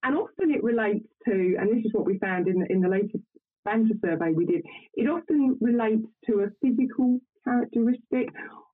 And 0.04 0.16
often 0.16 0.52
it 0.52 0.64
relates 0.64 1.06
to, 1.28 1.56
and 1.60 1.70
this 1.70 1.86
is 1.86 1.94
what 1.94 2.06
we 2.06 2.20
found 2.20 2.48
in 2.48 2.66
in 2.70 2.82
the 2.82 2.90
latest 2.90 3.24
Banter 3.66 3.96
survey 4.04 4.32
we 4.32 4.46
did, 4.46 4.64
it 4.94 5.10
often 5.10 5.58
relates 5.60 6.08
to 6.28 6.42
a 6.42 6.50
physical 6.62 7.20
characteristic 7.44 8.30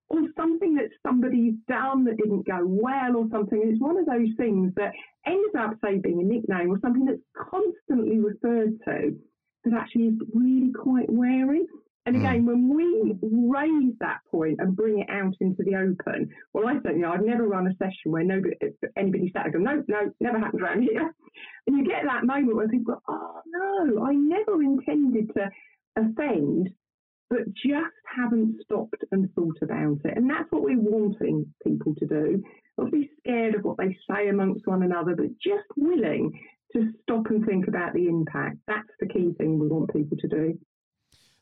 or 0.10 0.20
something 0.36 0.76
that 0.76 0.90
somebody's 1.02 1.54
done 1.68 2.04
that 2.04 2.18
didn't 2.18 2.46
go 2.46 2.60
well 2.64 3.16
or 3.16 3.28
something. 3.32 3.62
It's 3.64 3.82
one 3.82 3.98
of 3.98 4.06
those 4.06 4.28
things 4.38 4.74
that 4.76 4.92
ends 5.26 5.56
up, 5.58 5.72
say, 5.84 6.00
being 6.00 6.20
a 6.20 6.24
nickname 6.24 6.70
or 6.70 6.80
something 6.82 7.06
that's 7.06 7.22
constantly 7.50 8.20
referred 8.20 8.78
to 8.86 9.16
that 9.64 9.74
actually 9.74 10.08
is 10.08 10.16
really 10.34 10.72
quite 10.74 11.10
wary. 11.10 11.66
And 12.06 12.16
hmm. 12.16 12.26
again, 12.26 12.46
when 12.46 12.70
we 12.74 13.16
raise 13.22 13.94
that 14.00 14.20
point 14.30 14.60
and 14.60 14.76
bring 14.76 15.00
it 15.00 15.10
out 15.10 15.36
into 15.40 15.64
the 15.64 15.76
open, 15.76 16.30
well, 16.54 16.68
I 16.68 16.76
certainly, 16.76 17.06
I've 17.06 17.24
never 17.24 17.48
run 17.48 17.68
a 17.68 17.76
session 17.76 18.12
where 18.12 18.24
nobody, 18.24 18.56
anybody 18.98 19.32
sat 19.34 19.46
and 19.46 19.54
go, 19.54 19.60
no, 19.60 19.84
no, 19.88 20.12
never 20.20 20.40
happened 20.40 20.62
around 20.62 20.84
here. 20.84 21.14
And 21.68 21.78
you 21.78 21.86
get 21.86 22.04
that 22.06 22.26
moment 22.26 22.56
where 22.56 22.68
people 22.68 22.96
go, 22.96 23.02
oh 23.08 23.42
no, 23.46 24.06
I 24.06 24.14
never 24.14 24.62
intended 24.62 25.32
to 25.36 25.50
offend, 25.96 26.70
but 27.30 27.54
just 27.54 27.94
haven't 28.16 28.62
stopped 28.64 29.04
and 29.12 29.30
thought 29.36 29.58
about 29.62 30.00
it. 30.04 30.18
And 30.18 30.30
that's 30.30 30.52
what 30.52 30.64
we're 30.64 30.80
wanting 30.80 31.54
people 31.66 31.94
to 31.96 32.06
do. 32.08 32.44
Not 32.78 32.92
be 32.92 33.10
scared 33.20 33.56
of 33.56 33.64
what 33.64 33.78
they 33.78 33.96
say 34.10 34.30
amongst 34.30 34.66
one 34.66 34.84
another, 34.84 35.16
but 35.16 35.38
just 35.42 35.68
willing 35.78 36.32
to 36.74 36.92
stop 37.02 37.28
and 37.28 37.46
think 37.46 37.68
about 37.68 37.94
the 37.94 38.08
impact. 38.08 38.58
That's 38.68 38.90
the 39.00 39.08
key 39.08 39.34
thing 39.38 39.60
we 39.60 39.68
want 39.68 39.94
people 39.94 40.18
to 40.18 40.28
do. 40.28 40.60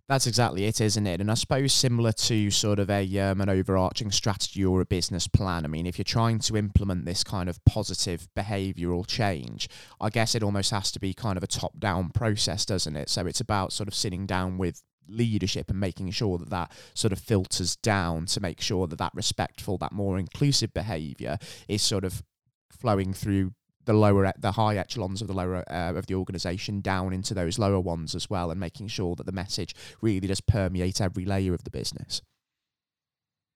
That's 0.10 0.26
exactly 0.26 0.66
it, 0.66 0.82
isn't 0.82 1.06
it? 1.06 1.22
And 1.22 1.30
I 1.30 1.36
suppose 1.36 1.72
similar 1.72 2.12
to 2.14 2.50
sort 2.50 2.80
of 2.80 2.90
a 2.90 3.20
um, 3.20 3.42
an 3.42 3.50
overarching 3.50 4.10
strategy 4.10 4.66
or 4.66 4.82
a 4.82 4.86
business 4.86 5.28
plan. 5.28 5.66
I 5.66 5.68
mean, 5.68 5.86
if 5.86 6.00
you're 6.00 6.04
trying 6.04 6.40
to 6.40 6.58
implement 6.58 7.06
this 7.06 7.24
kind 7.24 7.48
of 7.48 7.64
positive 7.64 8.28
behavioural 8.36 9.06
change, 9.06 9.70
I 10.02 10.10
guess 10.10 10.34
it 10.34 10.42
almost 10.42 10.72
has 10.72 10.92
to 10.94 11.00
be 11.00 11.14
kind 11.14 11.38
of 11.38 11.44
a 11.44 11.48
top 11.48 11.78
down 11.78 12.10
process, 12.10 12.66
doesn't 12.66 12.96
it? 12.96 13.08
So 13.08 13.28
it's 13.28 13.40
about 13.40 13.72
sort 13.72 13.88
of 13.88 13.94
sitting 13.94 14.26
down 14.26 14.58
with 14.58 14.82
leadership 15.08 15.70
and 15.70 15.80
making 15.80 16.10
sure 16.10 16.40
that 16.40 16.50
that 16.50 16.72
sort 16.96 17.14
of 17.14 17.20
filters 17.20 17.76
down 17.76 18.26
to 18.28 18.42
make 18.42 18.62
sure 18.62 18.88
that 18.88 18.98
that 18.98 19.14
respectful, 19.14 19.78
that 19.78 19.92
more 19.92 20.18
inclusive 20.18 20.74
behaviour 20.74 21.38
is 21.68 21.84
sort 21.84 22.04
of 22.04 22.24
flowing 22.72 23.14
through 23.14 23.52
the 23.90 23.98
lower 23.98 24.32
the 24.38 24.52
high 24.52 24.78
echelons 24.78 25.20
of 25.20 25.28
the 25.28 25.34
lower 25.34 25.64
uh, 25.70 25.94
of 25.98 26.06
the 26.06 26.14
organization 26.14 26.80
down 26.80 27.12
into 27.12 27.34
those 27.34 27.58
lower 27.58 27.80
ones 27.80 28.14
as 28.14 28.30
well 28.30 28.52
and 28.52 28.60
making 28.60 28.88
sure 28.88 29.16
that 29.16 29.26
the 29.26 29.32
message 29.32 29.74
really 30.00 30.28
does 30.28 30.42
permeate 30.42 31.02
every 31.02 31.26
layer 31.26 31.56
of 31.56 31.64
the 31.64 31.72
business. 31.72 32.22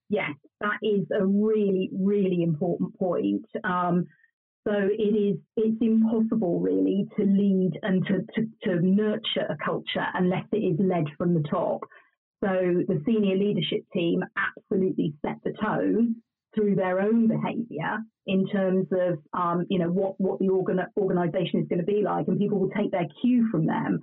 Yes 0.10 0.32
that 0.64 0.80
is 0.82 1.06
a 1.12 1.26
really 1.26 1.90
really 1.94 2.42
important 2.42 2.98
point. 2.98 3.46
Um, 3.64 4.08
so 4.66 4.74
it 4.74 5.14
is 5.14 5.38
it's 5.58 5.82
impossible 5.82 6.60
really 6.60 7.06
to 7.18 7.24
lead 7.24 7.74
and 7.84 8.06
to, 8.08 8.22
to, 8.36 8.48
to 8.64 8.82
nurture 8.82 9.46
a 9.50 9.58
culture 9.64 10.06
unless 10.14 10.46
it 10.54 10.58
is 10.58 10.80
led 10.80 11.06
from 11.18 11.34
the 11.34 11.44
top. 11.50 11.82
So 12.44 12.50
the 12.88 13.02
senior 13.06 13.36
leadership 13.36 13.82
team 13.94 14.24
absolutely 14.38 15.14
set 15.22 15.38
the 15.44 15.54
tone 15.62 16.16
through 16.56 16.76
their 16.76 17.00
own 17.00 17.28
behaviour 17.28 18.00
in 18.26 18.48
terms 18.48 18.88
of 18.92 19.20
um, 19.34 19.66
you 19.70 19.80
know 19.80 19.90
what 19.90 20.20
what 20.20 20.40
the 20.40 20.50
organ- 20.50 20.86
organisation 20.98 21.62
is 21.62 21.68
going 21.68 21.80
to 21.80 21.86
be 21.86 22.02
like, 22.04 22.28
and 22.28 22.40
people 22.40 22.60
will 22.60 22.72
take 22.72 22.92
their 22.92 23.08
cue 23.22 23.48
from 23.52 23.66
them. 23.66 24.00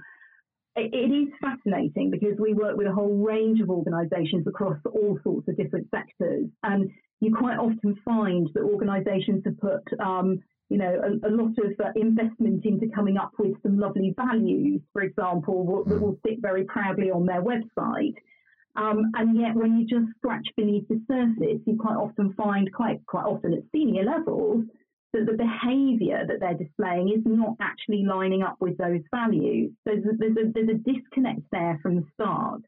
It, 0.76 0.94
is 0.94 1.28
fascinating 1.40 2.10
because 2.10 2.38
we 2.38 2.54
work 2.54 2.76
with 2.76 2.86
a 2.86 2.92
whole 2.92 3.16
range 3.16 3.60
of 3.60 3.70
organisations 3.70 4.46
across 4.46 4.78
all 4.86 5.18
sorts 5.24 5.48
of 5.48 5.56
different 5.56 5.88
sectors, 5.90 6.46
and 6.62 6.90
you 7.20 7.34
quite 7.34 7.58
often 7.58 7.96
find 8.04 8.48
that 8.54 8.62
organisations 8.62 9.42
have 9.44 9.58
put 9.58 10.00
um, 10.00 10.40
you 10.70 10.78
know, 10.78 11.00
a, 11.02 11.28
a 11.28 11.32
lot 11.32 11.50
of 11.58 11.72
uh, 11.84 11.90
investment 11.96 12.64
into 12.64 12.86
coming 12.94 13.18
up 13.18 13.32
with 13.38 13.60
some 13.62 13.78
lovely 13.78 14.14
values, 14.16 14.80
for 14.92 15.02
example, 15.02 15.84
that 15.86 16.00
will 16.00 16.16
sit 16.24 16.40
very 16.40 16.64
proudly 16.64 17.10
on 17.10 17.26
their 17.26 17.42
website. 17.42 18.14
Um, 18.80 19.12
and 19.14 19.38
yet, 19.38 19.54
when 19.54 19.78
you 19.78 19.86
just 19.86 20.16
scratch 20.16 20.46
beneath 20.56 20.88
the 20.88 21.02
surface, 21.06 21.60
you 21.66 21.76
quite 21.78 21.96
often 21.96 22.32
find, 22.32 22.72
quite 22.72 23.04
quite 23.06 23.26
often 23.26 23.52
at 23.52 23.60
senior 23.72 24.04
levels, 24.04 24.64
that 25.12 25.26
the 25.26 25.36
behaviour 25.36 26.24
that 26.26 26.40
they're 26.40 26.54
displaying 26.54 27.10
is 27.10 27.22
not 27.26 27.56
actually 27.60 28.04
lining 28.04 28.42
up 28.42 28.56
with 28.58 28.78
those 28.78 29.02
values. 29.14 29.72
So 29.86 29.94
there's 29.94 30.04
a, 30.04 30.16
there's 30.18 30.36
a, 30.36 30.52
there's 30.54 30.68
a 30.70 30.92
disconnect 30.92 31.42
there 31.52 31.78
from 31.82 31.96
the 31.96 32.04
start. 32.14 32.62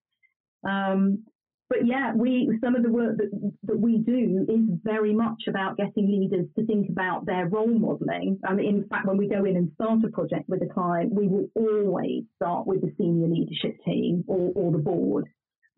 Um, 0.68 1.24
but 1.70 1.86
yeah, 1.86 2.12
we 2.14 2.58
some 2.62 2.74
of 2.74 2.82
the 2.82 2.90
work 2.90 3.16
that, 3.16 3.52
that 3.62 3.80
we 3.80 3.96
do 3.96 4.44
is 4.46 4.78
very 4.84 5.14
much 5.14 5.44
about 5.48 5.78
getting 5.78 6.10
leaders 6.10 6.46
to 6.58 6.66
think 6.66 6.90
about 6.90 7.24
their 7.24 7.48
role 7.48 7.66
modelling. 7.66 8.38
Mean, 8.54 8.66
in 8.66 8.84
fact, 8.88 9.06
when 9.06 9.16
we 9.16 9.28
go 9.28 9.46
in 9.46 9.56
and 9.56 9.72
start 9.76 10.04
a 10.04 10.10
project 10.10 10.46
with 10.46 10.60
a 10.60 10.74
client, 10.74 11.14
we 11.14 11.28
will 11.28 11.48
always 11.54 12.24
start 12.36 12.66
with 12.66 12.82
the 12.82 12.92
senior 12.98 13.28
leadership 13.28 13.82
team 13.86 14.24
or, 14.26 14.52
or 14.54 14.72
the 14.72 14.78
board 14.78 15.26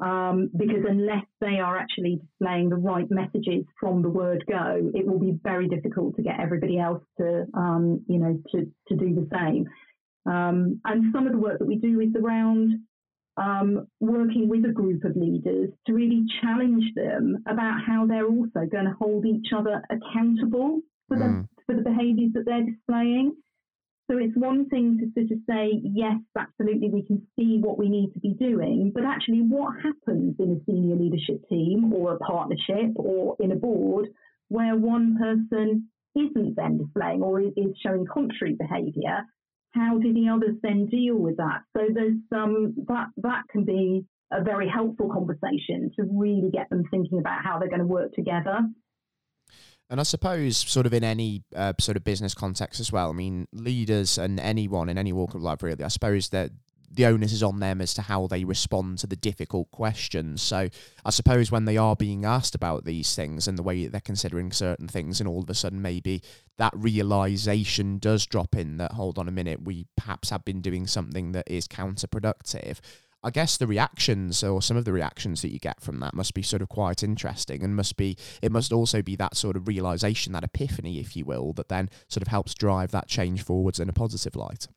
um, 0.00 0.50
because 0.56 0.84
unless 0.88 1.24
they 1.40 1.60
are 1.60 1.76
actually 1.76 2.20
displaying 2.20 2.68
the 2.68 2.76
right 2.76 3.08
messages 3.10 3.64
from 3.78 4.02
the 4.02 4.08
word 4.08 4.44
go, 4.48 4.90
it 4.94 5.06
will 5.06 5.20
be 5.20 5.38
very 5.42 5.68
difficult 5.68 6.16
to 6.16 6.22
get 6.22 6.40
everybody 6.40 6.78
else 6.78 7.02
to, 7.18 7.46
um, 7.54 8.04
you 8.08 8.18
know, 8.18 8.40
to, 8.52 8.70
to 8.88 8.96
do 8.96 9.14
the 9.14 9.28
same. 9.32 9.66
Um, 10.26 10.80
and 10.84 11.12
some 11.12 11.26
of 11.26 11.32
the 11.32 11.38
work 11.38 11.58
that 11.58 11.66
we 11.66 11.76
do 11.76 12.00
is 12.00 12.10
around 12.20 12.80
um, 13.36 13.86
working 14.00 14.48
with 14.48 14.64
a 14.64 14.72
group 14.72 15.04
of 15.04 15.16
leaders 15.16 15.70
to 15.86 15.92
really 15.92 16.24
challenge 16.40 16.84
them 16.94 17.42
about 17.46 17.80
how 17.86 18.06
they're 18.06 18.26
also 18.26 18.66
going 18.70 18.86
to 18.86 18.96
hold 18.98 19.26
each 19.26 19.48
other 19.56 19.82
accountable 19.90 20.80
for 21.08 21.18
the, 21.18 21.24
mm. 21.24 21.48
for 21.66 21.74
the 21.74 21.82
behaviours 21.82 22.32
that 22.34 22.44
they're 22.46 22.64
displaying. 22.64 23.34
So 24.10 24.18
it's 24.18 24.36
one 24.36 24.68
thing 24.68 24.98
to 24.98 25.06
sort 25.18 25.32
of 25.32 25.38
say, 25.48 25.80
yes, 25.82 26.18
absolutely, 26.38 26.90
we 26.90 27.06
can 27.06 27.26
see 27.38 27.58
what 27.58 27.78
we 27.78 27.88
need 27.88 28.12
to 28.12 28.20
be 28.20 28.34
doing, 28.34 28.92
but 28.94 29.04
actually, 29.04 29.40
what 29.40 29.74
happens 29.82 30.36
in 30.38 30.52
a 30.52 30.64
senior 30.70 30.96
leadership 30.96 31.40
team 31.48 31.92
or 31.92 32.14
a 32.14 32.18
partnership 32.18 32.92
or 32.96 33.36
in 33.40 33.52
a 33.52 33.56
board 33.56 34.08
where 34.48 34.76
one 34.76 35.16
person 35.18 35.88
isn't 36.14 36.54
then 36.54 36.78
displaying 36.78 37.22
or 37.22 37.40
is 37.40 37.52
showing 37.82 38.06
contrary 38.06 38.56
behaviour? 38.58 39.24
How 39.72 39.98
do 39.98 40.12
the 40.12 40.28
others 40.28 40.56
then 40.62 40.86
deal 40.86 41.16
with 41.16 41.38
that? 41.38 41.62
So 41.76 41.86
there's 41.92 42.14
that 42.30 43.06
that 43.16 43.42
can 43.50 43.64
be 43.64 44.04
a 44.32 44.42
very 44.42 44.68
helpful 44.68 45.10
conversation 45.10 45.90
to 45.96 46.04
really 46.12 46.50
get 46.52 46.68
them 46.70 46.84
thinking 46.90 47.18
about 47.18 47.42
how 47.42 47.58
they're 47.58 47.68
going 47.68 47.80
to 47.80 47.86
work 47.86 48.12
together. 48.12 48.60
And 49.90 50.00
I 50.00 50.02
suppose, 50.02 50.56
sort 50.56 50.86
of 50.86 50.94
in 50.94 51.04
any 51.04 51.42
uh, 51.54 51.74
sort 51.78 51.96
of 51.96 52.04
business 52.04 52.34
context 52.34 52.80
as 52.80 52.90
well. 52.90 53.10
I 53.10 53.12
mean, 53.12 53.46
leaders 53.52 54.18
and 54.18 54.40
anyone 54.40 54.88
in 54.88 54.98
any 54.98 55.12
walk 55.12 55.34
of 55.34 55.42
life, 55.42 55.62
really. 55.62 55.84
I 55.84 55.88
suppose 55.88 56.30
that 56.30 56.50
the 56.94 57.06
onus 57.06 57.32
is 57.32 57.42
on 57.42 57.58
them 57.58 57.80
as 57.80 57.92
to 57.94 58.02
how 58.02 58.26
they 58.26 58.44
respond 58.44 58.98
to 58.98 59.06
the 59.06 59.16
difficult 59.16 59.70
questions. 59.70 60.40
So 60.42 60.68
I 61.04 61.10
suppose 61.10 61.50
when 61.50 61.64
they 61.64 61.76
are 61.76 61.96
being 61.96 62.24
asked 62.24 62.54
about 62.54 62.84
these 62.84 63.14
things 63.14 63.48
and 63.48 63.58
the 63.58 63.62
way 63.62 63.86
they're 63.86 64.00
considering 64.00 64.52
certain 64.52 64.86
things, 64.88 65.20
and 65.20 65.28
all 65.28 65.42
of 65.42 65.50
a 65.50 65.54
sudden 65.54 65.82
maybe 65.82 66.22
that 66.56 66.72
realization 66.76 67.98
does 67.98 68.26
drop 68.26 68.54
in 68.54 68.76
that 68.76 68.92
hold 68.92 69.18
on 69.18 69.28
a 69.28 69.32
minute, 69.32 69.64
we 69.64 69.86
perhaps 69.96 70.30
have 70.30 70.44
been 70.44 70.60
doing 70.60 70.86
something 70.86 71.32
that 71.32 71.50
is 71.50 71.66
counterproductive. 71.66 72.78
I 73.24 73.30
guess 73.30 73.56
the 73.56 73.66
reactions 73.66 74.44
or 74.44 74.60
some 74.60 74.76
of 74.76 74.84
the 74.84 74.92
reactions 74.92 75.40
that 75.40 75.50
you 75.50 75.58
get 75.58 75.80
from 75.80 75.98
that 76.00 76.12
must 76.12 76.34
be 76.34 76.42
sort 76.42 76.60
of 76.60 76.68
quite 76.68 77.02
interesting 77.02 77.64
and 77.64 77.74
must 77.74 77.96
be 77.96 78.18
it 78.42 78.52
must 78.52 78.70
also 78.70 79.00
be 79.00 79.16
that 79.16 79.34
sort 79.34 79.56
of 79.56 79.66
realization, 79.66 80.34
that 80.34 80.44
epiphany, 80.44 81.00
if 81.00 81.16
you 81.16 81.24
will, 81.24 81.54
that 81.54 81.70
then 81.70 81.88
sort 82.08 82.20
of 82.20 82.28
helps 82.28 82.52
drive 82.52 82.90
that 82.90 83.08
change 83.08 83.42
forwards 83.42 83.80
in 83.80 83.88
a 83.88 83.94
positive 83.94 84.36
light. 84.36 84.68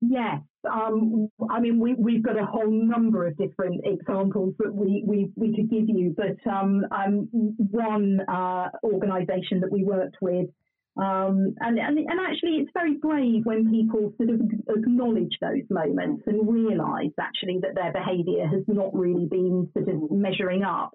Yes, 0.00 0.40
um, 0.64 1.28
I 1.50 1.60
mean 1.60 1.78
we, 1.78 1.94
we've 1.94 2.22
got 2.22 2.40
a 2.40 2.46
whole 2.46 2.70
number 2.70 3.26
of 3.26 3.36
different 3.36 3.82
examples 3.84 4.54
that 4.58 4.74
we 4.74 5.04
we, 5.06 5.30
we 5.36 5.54
could 5.54 5.70
give 5.70 5.88
you, 5.88 6.14
but 6.16 6.50
um, 6.50 6.86
um, 6.90 7.28
one 7.70 8.20
uh, 8.20 8.70
organisation 8.82 9.60
that 9.60 9.70
we 9.70 9.84
worked 9.84 10.16
with 10.22 10.48
um, 10.96 11.54
and, 11.60 11.78
and, 11.78 11.98
and 11.98 12.20
actually, 12.20 12.56
it's 12.56 12.70
very 12.74 12.94
brave 12.94 13.44
when 13.44 13.70
people 13.70 14.12
sort 14.18 14.28
of 14.28 14.40
acknowledge 14.68 15.32
those 15.40 15.62
moments 15.70 16.22
and 16.26 16.46
realise 16.46 17.12
actually 17.18 17.60
that 17.62 17.74
their 17.74 17.92
behaviour 17.92 18.46
has 18.46 18.62
not 18.66 18.94
really 18.94 19.26
been 19.26 19.70
sort 19.72 19.88
of 19.88 20.10
measuring 20.10 20.64
up. 20.64 20.90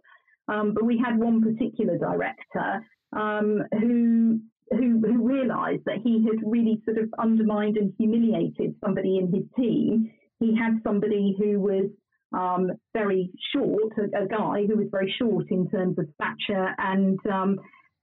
Um, 0.47 0.73
but 0.73 0.85
we 0.85 1.01
had 1.03 1.17
one 1.17 1.41
particular 1.41 1.97
director 1.97 2.85
um, 3.13 3.63
who 3.79 4.39
who, 4.69 4.99
who 4.99 5.25
realised 5.25 5.83
that 5.85 5.99
he 6.03 6.25
had 6.25 6.39
really 6.45 6.81
sort 6.83 6.97
of 6.97 7.09
undermined 7.17 7.77
and 7.77 7.93
humiliated 7.97 8.75
somebody 8.83 9.17
in 9.17 9.31
his 9.33 9.43
team. 9.55 10.11
He 10.41 10.57
had 10.57 10.81
somebody 10.83 11.35
who 11.39 11.59
was 11.59 11.85
um, 12.33 12.71
very 12.93 13.31
short, 13.55 13.93
a, 13.97 14.23
a, 14.23 14.27
guy 14.27 14.65
who 14.67 14.75
was 14.75 14.87
very 14.91 15.13
short 15.17 15.45
in 15.51 15.69
terms 15.69 15.97
of 15.97 16.05
stature 16.15 16.75
and 16.77 17.17
um, 17.27 17.57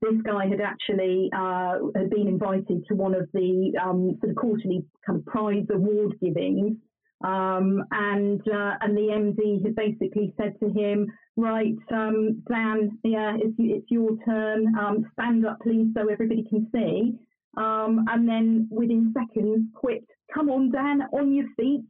this 0.04 0.20
guy 0.22 0.46
had 0.46 0.60
actually 0.60 1.30
uh, 1.36 1.78
had 1.96 2.10
been 2.10 2.28
invited 2.28 2.84
to 2.88 2.94
one 2.94 3.14
of 3.14 3.28
the 3.32 3.72
um, 3.82 4.16
sort 4.20 4.30
of 4.30 4.36
quarterly 4.36 4.84
kind 5.06 5.18
of 5.18 5.26
prize 5.26 5.66
award 5.70 6.14
givings 6.20 6.76
Um, 7.24 7.84
and 7.90 8.40
uh, 8.48 8.74
and 8.82 8.96
the 8.96 9.08
MD 9.10 9.64
had 9.64 9.74
basically 9.74 10.34
said 10.36 10.58
to 10.60 10.68
him, 10.68 11.06
right, 11.36 11.76
um, 11.92 12.42
Dan, 12.50 12.98
yeah, 13.02 13.36
it's, 13.36 13.54
it's 13.58 13.90
your 13.90 14.10
turn. 14.26 14.74
Um, 14.78 15.10
stand 15.14 15.46
up, 15.46 15.58
please, 15.62 15.88
so 15.96 16.08
everybody 16.08 16.44
can 16.48 16.68
see. 16.74 17.14
Um, 17.56 18.04
and 18.10 18.28
then 18.28 18.68
within 18.70 19.14
seconds, 19.16 19.68
quick, 19.74 20.04
come 20.34 20.50
on, 20.50 20.70
Dan, 20.70 21.02
on 21.12 21.32
your 21.32 21.46
feet. 21.56 21.84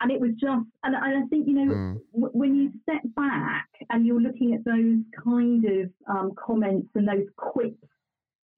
And 0.00 0.10
it 0.10 0.20
was 0.20 0.30
just, 0.32 0.66
and, 0.84 0.94
and 0.94 1.24
I 1.24 1.26
think, 1.28 1.46
you 1.46 1.54
know, 1.54 1.74
mm. 1.74 2.00
w- 2.12 2.32
when 2.32 2.54
you 2.54 2.70
step 2.82 3.02
back 3.16 3.68
and 3.90 4.06
you're 4.06 4.20
looking 4.20 4.54
at 4.54 4.64
those 4.64 4.98
kind 5.24 5.64
of 5.64 5.90
um, 6.08 6.32
comments 6.36 6.88
and 6.94 7.08
those 7.08 7.26
quips 7.36 7.82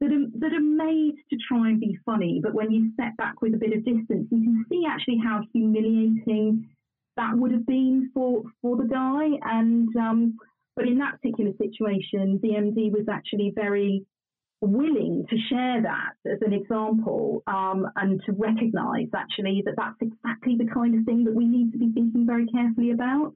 that 0.00 0.12
are, 0.12 0.26
that 0.38 0.52
are 0.52 0.61
made 0.61 1.14
to 1.30 1.37
try 1.49 1.68
and 1.68 1.80
be 1.80 1.99
funny, 2.04 2.40
but 2.42 2.54
when 2.54 2.71
you 2.71 2.92
step 2.95 3.16
back 3.16 3.40
with 3.40 3.54
a 3.54 3.57
bit 3.57 3.73
of 3.73 3.85
distance, 3.85 4.26
you 4.30 4.42
can 4.42 4.64
see 4.68 4.85
actually 4.88 5.18
how 5.23 5.40
humiliating 5.52 6.68
that 7.16 7.37
would 7.37 7.52
have 7.52 7.66
been 7.66 8.11
for, 8.14 8.42
for 8.61 8.76
the 8.76 8.85
guy. 8.85 9.28
And 9.42 9.95
um, 9.97 10.37
but 10.75 10.87
in 10.87 10.99
that 10.99 11.21
particular 11.21 11.52
situation, 11.59 12.38
the 12.42 12.50
MD 12.50 12.92
was 12.92 13.07
actually 13.11 13.52
very 13.54 14.04
willing 14.61 15.25
to 15.31 15.37
share 15.49 15.83
that 15.83 16.12
as 16.31 16.38
an 16.43 16.53
example 16.53 17.43
um, 17.47 17.87
and 17.97 18.21
to 18.27 18.33
recognise 18.33 19.09
actually 19.15 19.62
that 19.65 19.75
that's 19.77 20.00
exactly 20.00 20.57
the 20.57 20.71
kind 20.73 20.99
of 20.99 21.05
thing 21.05 21.25
that 21.25 21.35
we 21.35 21.47
need 21.47 21.73
to 21.73 21.79
be 21.79 21.93
thinking 21.93 22.27
very 22.27 22.47
carefully 22.47 22.91
about. 22.91 23.35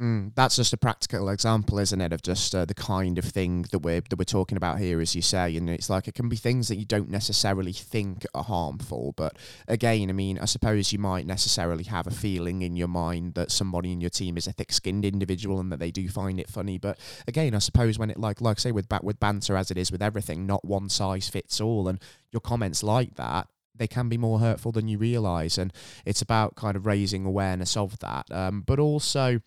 Mm, 0.00 0.32
that's 0.34 0.56
just 0.56 0.72
a 0.72 0.76
practical 0.76 1.28
example, 1.28 1.78
isn't 1.78 2.00
it, 2.00 2.12
of 2.12 2.20
just 2.20 2.52
uh, 2.52 2.64
the 2.64 2.74
kind 2.74 3.16
of 3.16 3.24
thing 3.24 3.64
that 3.70 3.78
we're 3.78 4.00
that 4.00 4.18
we're 4.18 4.24
talking 4.24 4.56
about 4.56 4.80
here, 4.80 5.00
as 5.00 5.14
you 5.14 5.22
say. 5.22 5.56
And 5.56 5.70
it's 5.70 5.88
like 5.88 6.08
it 6.08 6.14
can 6.14 6.28
be 6.28 6.34
things 6.34 6.66
that 6.66 6.78
you 6.78 6.84
don't 6.84 7.10
necessarily 7.10 7.72
think 7.72 8.26
are 8.34 8.42
harmful, 8.42 9.14
but 9.16 9.36
again, 9.68 10.10
I 10.10 10.12
mean, 10.12 10.36
I 10.40 10.46
suppose 10.46 10.92
you 10.92 10.98
might 10.98 11.26
necessarily 11.26 11.84
have 11.84 12.08
a 12.08 12.10
feeling 12.10 12.62
in 12.62 12.74
your 12.74 12.88
mind 12.88 13.34
that 13.34 13.52
somebody 13.52 13.92
in 13.92 14.00
your 14.00 14.10
team 14.10 14.36
is 14.36 14.48
a 14.48 14.52
thick-skinned 14.52 15.04
individual 15.04 15.60
and 15.60 15.70
that 15.70 15.78
they 15.78 15.92
do 15.92 16.08
find 16.08 16.40
it 16.40 16.50
funny. 16.50 16.76
But 16.76 16.98
again, 17.28 17.54
I 17.54 17.60
suppose 17.60 17.96
when 17.96 18.10
it 18.10 18.18
like 18.18 18.40
like 18.40 18.58
say 18.58 18.72
with 18.72 18.88
with 19.04 19.20
banter 19.20 19.56
as 19.56 19.70
it 19.70 19.78
is 19.78 19.92
with 19.92 20.02
everything, 20.02 20.44
not 20.44 20.64
one 20.64 20.88
size 20.88 21.28
fits 21.28 21.60
all, 21.60 21.86
and 21.86 22.00
your 22.32 22.40
comments 22.40 22.82
like 22.82 23.14
that 23.14 23.46
they 23.74 23.86
can 23.86 24.08
be 24.08 24.18
more 24.18 24.38
hurtful 24.38 24.72
than 24.72 24.88
you 24.88 24.98
realize 24.98 25.58
and 25.58 25.72
it's 26.04 26.22
about 26.22 26.54
kind 26.54 26.76
of 26.76 26.86
raising 26.86 27.24
awareness 27.24 27.76
of 27.76 27.98
that 27.98 28.30
um, 28.30 28.62
but 28.66 28.78
also 28.78 29.40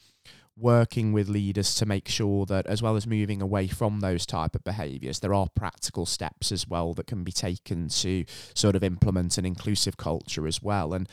working 0.60 1.14
with 1.14 1.30
leaders 1.30 1.76
to 1.76 1.86
make 1.86 2.08
sure 2.08 2.46
that 2.48 2.66
as 2.66 2.82
well 2.82 2.96
as 2.96 3.06
moving 3.06 3.44
away 3.44 3.68
from 3.68 4.00
those 4.00 4.26
type 4.26 4.56
of 4.56 4.64
behaviors 4.64 5.20
there 5.20 5.34
are 5.34 5.48
practical 5.56 6.06
steps 6.06 6.52
as 6.52 6.68
well 6.68 6.94
that 6.94 7.06
can 7.06 7.24
be 7.24 7.32
taken 7.32 7.88
to 7.90 8.26
sort 8.54 8.76
of 8.76 8.84
implement 8.84 9.38
an 9.38 9.46
inclusive 9.46 9.98
culture 9.98 10.48
as 10.48 10.62
well. 10.62 10.94
And 10.94 11.08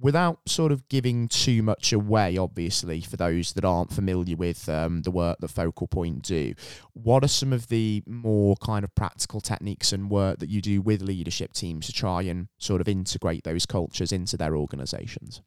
without 0.00 0.40
sort 0.46 0.72
of 0.72 0.88
giving 0.88 1.28
too 1.28 1.62
much 1.62 1.92
away 1.92 2.36
obviously 2.36 3.00
for 3.00 3.16
those 3.16 3.52
that 3.52 3.64
aren't 3.64 3.92
familiar 3.92 4.36
with 4.36 4.68
um, 4.68 5.02
the 5.02 5.10
work 5.10 5.38
that 5.40 5.48
focal 5.48 5.86
point 5.86 6.22
do 6.22 6.54
what 6.92 7.22
are 7.22 7.28
some 7.28 7.52
of 7.52 7.68
the 7.68 8.02
more 8.06 8.56
kind 8.56 8.84
of 8.84 8.94
practical 8.94 9.40
techniques 9.40 9.92
and 9.92 10.10
work 10.10 10.38
that 10.38 10.48
you 10.48 10.60
do 10.60 10.80
with 10.82 11.00
leadership 11.00 11.52
teams 11.52 11.86
to 11.86 11.92
try 11.92 12.22
and 12.22 12.48
sort 12.58 12.80
of 12.80 12.88
integrate 12.88 13.44
those 13.44 13.66
cultures 13.66 14.12
into 14.12 14.36
their 14.36 14.56
organizations 14.56 15.42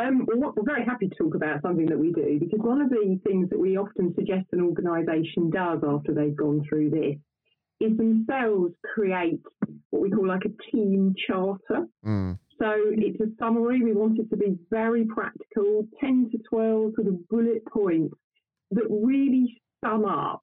um, 0.00 0.26
we're 0.26 0.64
very 0.64 0.84
happy 0.84 1.08
to 1.08 1.14
talk 1.14 1.34
about 1.34 1.60
something 1.60 1.84
that 1.86 1.98
we 1.98 2.10
do 2.12 2.38
because 2.40 2.60
one 2.60 2.80
of 2.80 2.88
the 2.88 3.20
things 3.26 3.50
that 3.50 3.58
we 3.58 3.76
often 3.76 4.14
suggest 4.14 4.46
an 4.52 4.62
organisation 4.62 5.50
does 5.50 5.80
after 5.86 6.14
they've 6.14 6.36
gone 6.36 6.64
through 6.66 6.88
this 6.88 7.16
is 7.80 7.96
themselves 7.96 8.72
create 8.94 9.42
what 9.90 10.02
we 10.02 10.10
call 10.10 10.26
like 10.26 10.44
a 10.44 10.70
team 10.70 11.14
charter. 11.26 11.86
Mm. 12.04 12.38
So 12.60 12.74
it's 12.76 13.20
a 13.20 13.26
summary. 13.38 13.82
We 13.82 13.92
want 13.92 14.18
it 14.18 14.28
to 14.30 14.36
be 14.36 14.58
very 14.70 15.06
practical, 15.06 15.86
10 15.98 16.30
to 16.32 16.38
12 16.48 16.92
sort 16.94 17.08
of 17.08 17.28
bullet 17.28 17.64
points 17.66 18.14
that 18.72 18.84
really 18.90 19.60
sum 19.82 20.04
up 20.04 20.42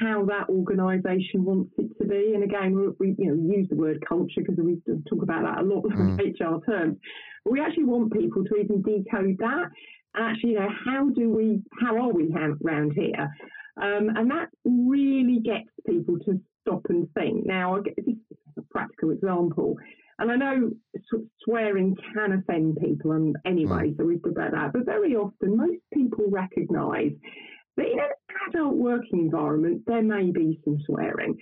how 0.00 0.24
that 0.24 0.48
organisation 0.48 1.44
wants 1.44 1.72
it 1.78 1.90
to 1.98 2.06
be. 2.06 2.32
And 2.34 2.42
again, 2.42 2.94
we, 2.98 3.14
you 3.18 3.26
know 3.26 3.54
use 3.56 3.68
the 3.68 3.76
word 3.76 4.02
culture 4.08 4.40
because 4.40 4.56
we 4.56 4.80
talk 5.08 5.22
about 5.22 5.42
that 5.42 5.62
a 5.62 5.66
lot 5.66 5.84
mm. 5.84 6.20
in 6.20 6.30
HR 6.30 6.60
terms. 6.64 6.96
But 7.44 7.52
we 7.52 7.60
actually 7.60 7.84
want 7.84 8.12
people 8.12 8.44
to 8.44 8.56
even 8.56 8.82
decode 8.82 9.38
that. 9.38 9.66
And 10.14 10.24
actually, 10.24 10.50
you 10.50 10.60
know, 10.60 10.68
how 10.84 11.08
do 11.10 11.30
we, 11.30 11.62
how 11.80 11.96
are 11.96 12.12
we 12.12 12.32
around 12.34 12.92
here? 12.92 13.30
Um, 13.80 14.10
and 14.16 14.30
that 14.30 14.48
really 14.64 15.40
gets 15.40 15.70
people 15.86 16.18
to 16.26 16.40
stop 16.60 16.82
and 16.88 17.08
think. 17.14 17.46
Now, 17.46 17.78
this 17.82 18.06
is 18.06 18.16
a 18.58 18.62
practical 18.70 19.10
example. 19.10 19.76
And 20.22 20.30
I 20.30 20.36
know 20.36 20.70
swearing 21.42 21.96
can 22.14 22.30
offend 22.30 22.76
people 22.76 23.10
and 23.10 23.34
anyway, 23.44 23.88
mm. 23.88 23.96
so 23.96 24.04
we've 24.04 24.22
talked 24.22 24.36
about 24.36 24.52
that. 24.52 24.72
But 24.72 24.86
very 24.86 25.16
often, 25.16 25.56
most 25.56 25.80
people 25.92 26.26
recognise 26.30 27.10
that 27.76 27.86
in 27.86 27.98
an 27.98 28.08
adult 28.48 28.76
working 28.76 29.18
environment, 29.18 29.82
there 29.84 30.00
may 30.00 30.30
be 30.30 30.60
some 30.64 30.78
swearing. 30.86 31.36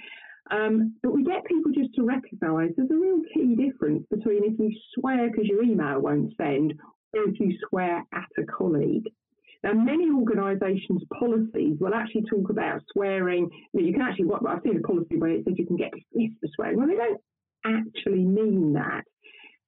Um, 0.50 0.94
but 1.02 1.12
we 1.12 1.24
get 1.24 1.44
people 1.44 1.72
just 1.72 1.94
to 1.96 2.04
recognise 2.04 2.70
there's 2.74 2.90
a 2.90 2.94
real 2.94 3.20
key 3.34 3.54
difference 3.54 4.06
between 4.10 4.44
if 4.44 4.58
you 4.58 4.74
swear 4.94 5.30
because 5.30 5.46
your 5.46 5.62
email 5.62 6.00
won't 6.00 6.32
send 6.38 6.72
or 7.12 7.24
if 7.28 7.38
you 7.38 7.54
swear 7.68 8.02
at 8.14 8.28
a 8.38 8.44
colleague. 8.44 9.04
Now, 9.62 9.74
many 9.74 10.10
organisations' 10.10 11.04
policies 11.18 11.76
will 11.80 11.92
actually 11.92 12.24
talk 12.30 12.48
about 12.48 12.80
swearing. 12.94 13.50
You, 13.74 13.80
know, 13.80 13.86
you 13.86 13.92
can 13.92 14.00
actually, 14.00 14.24
what 14.24 14.40
I've 14.48 14.62
seen 14.64 14.78
a 14.78 14.80
policy 14.80 15.18
where 15.18 15.32
it 15.32 15.44
says 15.44 15.58
you 15.58 15.66
can 15.66 15.76
get 15.76 15.92
dismissed 15.92 16.40
for 16.40 16.48
swearing. 16.54 16.78
Well, 16.78 16.88
they 16.88 16.96
don't 16.96 17.20
actually 17.64 18.24
mean 18.24 18.74
that. 18.74 19.02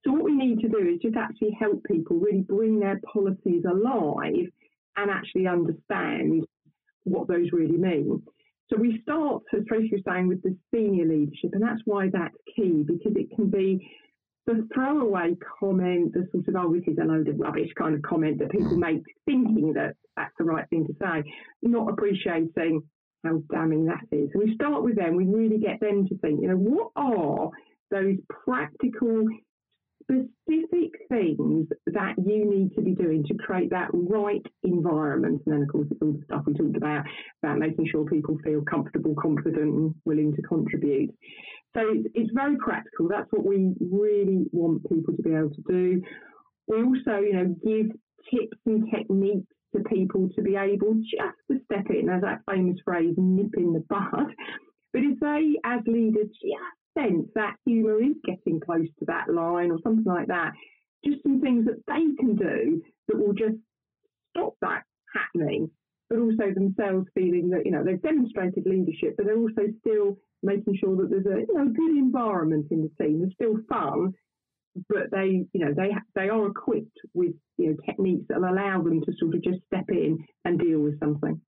So, 0.04 0.12
what 0.12 0.24
we 0.24 0.32
need 0.32 0.60
to 0.60 0.68
do 0.68 0.78
is 0.78 1.00
just 1.00 1.16
actually 1.16 1.56
help 1.58 1.82
people 1.84 2.16
really 2.18 2.40
bring 2.40 2.80
their 2.80 3.00
policies 3.12 3.64
alive 3.64 4.46
and 4.96 5.10
actually 5.10 5.46
understand 5.46 6.44
what 7.04 7.28
those 7.28 7.48
really 7.52 7.76
mean. 7.76 8.22
So 8.72 8.78
we 8.78 9.00
start, 9.02 9.42
as 9.52 9.64
Tracy 9.66 9.90
was 9.92 10.02
saying, 10.08 10.28
with 10.28 10.42
the 10.42 10.56
senior 10.72 11.06
leadership, 11.06 11.50
and 11.52 11.62
that's 11.62 11.82
why 11.84 12.08
that's 12.10 12.34
key 12.56 12.84
because 12.86 13.12
it 13.16 13.34
can 13.36 13.50
be 13.50 13.86
the 14.46 14.66
throwaway 14.74 15.36
comment, 15.60 16.14
the 16.14 16.26
sort 16.32 16.48
of, 16.48 16.56
oh, 16.56 16.74
this 16.74 16.82
is 16.86 16.98
a 17.00 17.04
load 17.04 17.28
of 17.28 17.38
rubbish 17.38 17.70
kind 17.78 17.94
of 17.94 18.02
comment 18.02 18.38
that 18.38 18.50
people 18.50 18.72
mm. 18.72 18.78
make 18.78 19.02
thinking 19.26 19.72
that 19.74 19.94
that's 20.16 20.32
the 20.38 20.44
right 20.44 20.68
thing 20.70 20.86
to 20.86 20.94
say, 21.00 21.22
not 21.62 21.90
appreciating 21.90 22.82
how 23.24 23.42
damning 23.52 23.86
that 23.86 24.04
is. 24.10 24.30
So 24.32 24.40
we 24.40 24.54
start 24.54 24.82
with 24.82 24.96
them, 24.96 25.16
we 25.16 25.26
really 25.26 25.58
get 25.58 25.80
them 25.80 26.08
to 26.08 26.18
think, 26.18 26.40
you 26.40 26.48
know, 26.48 26.56
what 26.56 26.90
are 26.96 27.50
those 27.92 28.16
practical 28.44 29.28
specific 30.02 30.90
things 31.08 31.68
that 31.86 32.14
you 32.18 32.44
need 32.44 32.74
to 32.74 32.82
be 32.82 32.94
doing 32.94 33.24
to 33.24 33.34
create 33.34 33.70
that 33.70 33.88
right 33.92 34.44
environment. 34.64 35.40
And 35.46 35.54
then, 35.54 35.62
of 35.62 35.68
course, 35.68 35.86
it's 35.90 36.02
all 36.02 36.12
the 36.12 36.24
stuff 36.24 36.42
we 36.46 36.54
talked 36.54 36.76
about, 36.76 37.04
about 37.42 37.58
making 37.58 37.86
sure 37.90 38.04
people 38.04 38.38
feel 38.42 38.62
comfortable, 38.62 39.14
confident, 39.20 39.74
and 39.74 39.94
willing 40.04 40.34
to 40.34 40.42
contribute. 40.42 41.10
So 41.74 41.82
it's, 41.86 42.08
it's 42.14 42.32
very 42.34 42.56
practical. 42.56 43.08
That's 43.08 43.30
what 43.30 43.44
we 43.44 43.74
really 43.80 44.44
want 44.52 44.88
people 44.88 45.14
to 45.16 45.22
be 45.22 45.34
able 45.34 45.50
to 45.50 45.62
do. 45.68 46.02
We 46.66 46.82
also, 46.82 47.20
you 47.20 47.34
know, 47.34 47.56
give 47.64 47.92
tips 48.30 48.58
and 48.66 48.90
techniques 48.90 49.46
to 49.74 49.82
people 49.84 50.28
to 50.34 50.42
be 50.42 50.56
able 50.56 50.94
just 50.94 51.38
to 51.50 51.60
step 51.64 51.86
in, 51.90 52.08
as 52.08 52.22
that 52.22 52.40
famous 52.50 52.76
phrase, 52.84 53.14
nip 53.16 53.54
in 53.56 53.72
the 53.72 53.84
bud. 53.88 54.34
But 54.92 55.02
if 55.02 55.18
they, 55.20 55.56
as 55.64 55.80
leaders, 55.86 56.28
just 56.28 56.81
sense 56.96 57.28
that 57.34 57.56
humour 57.64 58.02
is 58.02 58.14
getting 58.24 58.60
close 58.60 58.88
to 58.98 59.04
that 59.06 59.32
line 59.32 59.70
or 59.70 59.78
something 59.82 60.04
like 60.04 60.28
that, 60.28 60.52
just 61.04 61.22
some 61.22 61.40
things 61.40 61.66
that 61.66 61.82
they 61.86 62.14
can 62.18 62.36
do 62.36 62.82
that 63.08 63.18
will 63.18 63.32
just 63.32 63.56
stop 64.30 64.54
that 64.60 64.82
happening, 65.14 65.70
but 66.08 66.18
also 66.18 66.52
themselves 66.54 67.06
feeling 67.14 67.50
that, 67.50 67.64
you 67.64 67.72
know, 67.72 67.84
they've 67.84 68.02
demonstrated 68.02 68.64
leadership, 68.66 69.14
but 69.16 69.26
they're 69.26 69.38
also 69.38 69.62
still 69.80 70.16
making 70.42 70.76
sure 70.76 70.96
that 70.96 71.10
there's 71.10 71.26
a, 71.26 71.40
you 71.40 71.54
know, 71.54 71.68
good 71.68 71.96
environment 71.96 72.66
in 72.70 72.82
the 72.82 73.04
team. 73.04 73.20
There's 73.20 73.34
still 73.34 73.58
fun, 73.68 74.12
but 74.88 75.10
they, 75.10 75.44
you 75.52 75.64
know, 75.64 75.74
they 75.76 75.90
they 76.14 76.28
are 76.28 76.46
equipped 76.46 76.98
with, 77.14 77.34
you 77.58 77.70
know, 77.70 77.76
techniques 77.84 78.26
that 78.28 78.38
allow 78.38 78.82
them 78.82 79.00
to 79.02 79.12
sort 79.18 79.34
of 79.34 79.42
just 79.42 79.58
step 79.66 79.84
in 79.88 80.24
and 80.44 80.58
deal 80.58 80.80
with 80.80 80.98
something. 81.00 81.40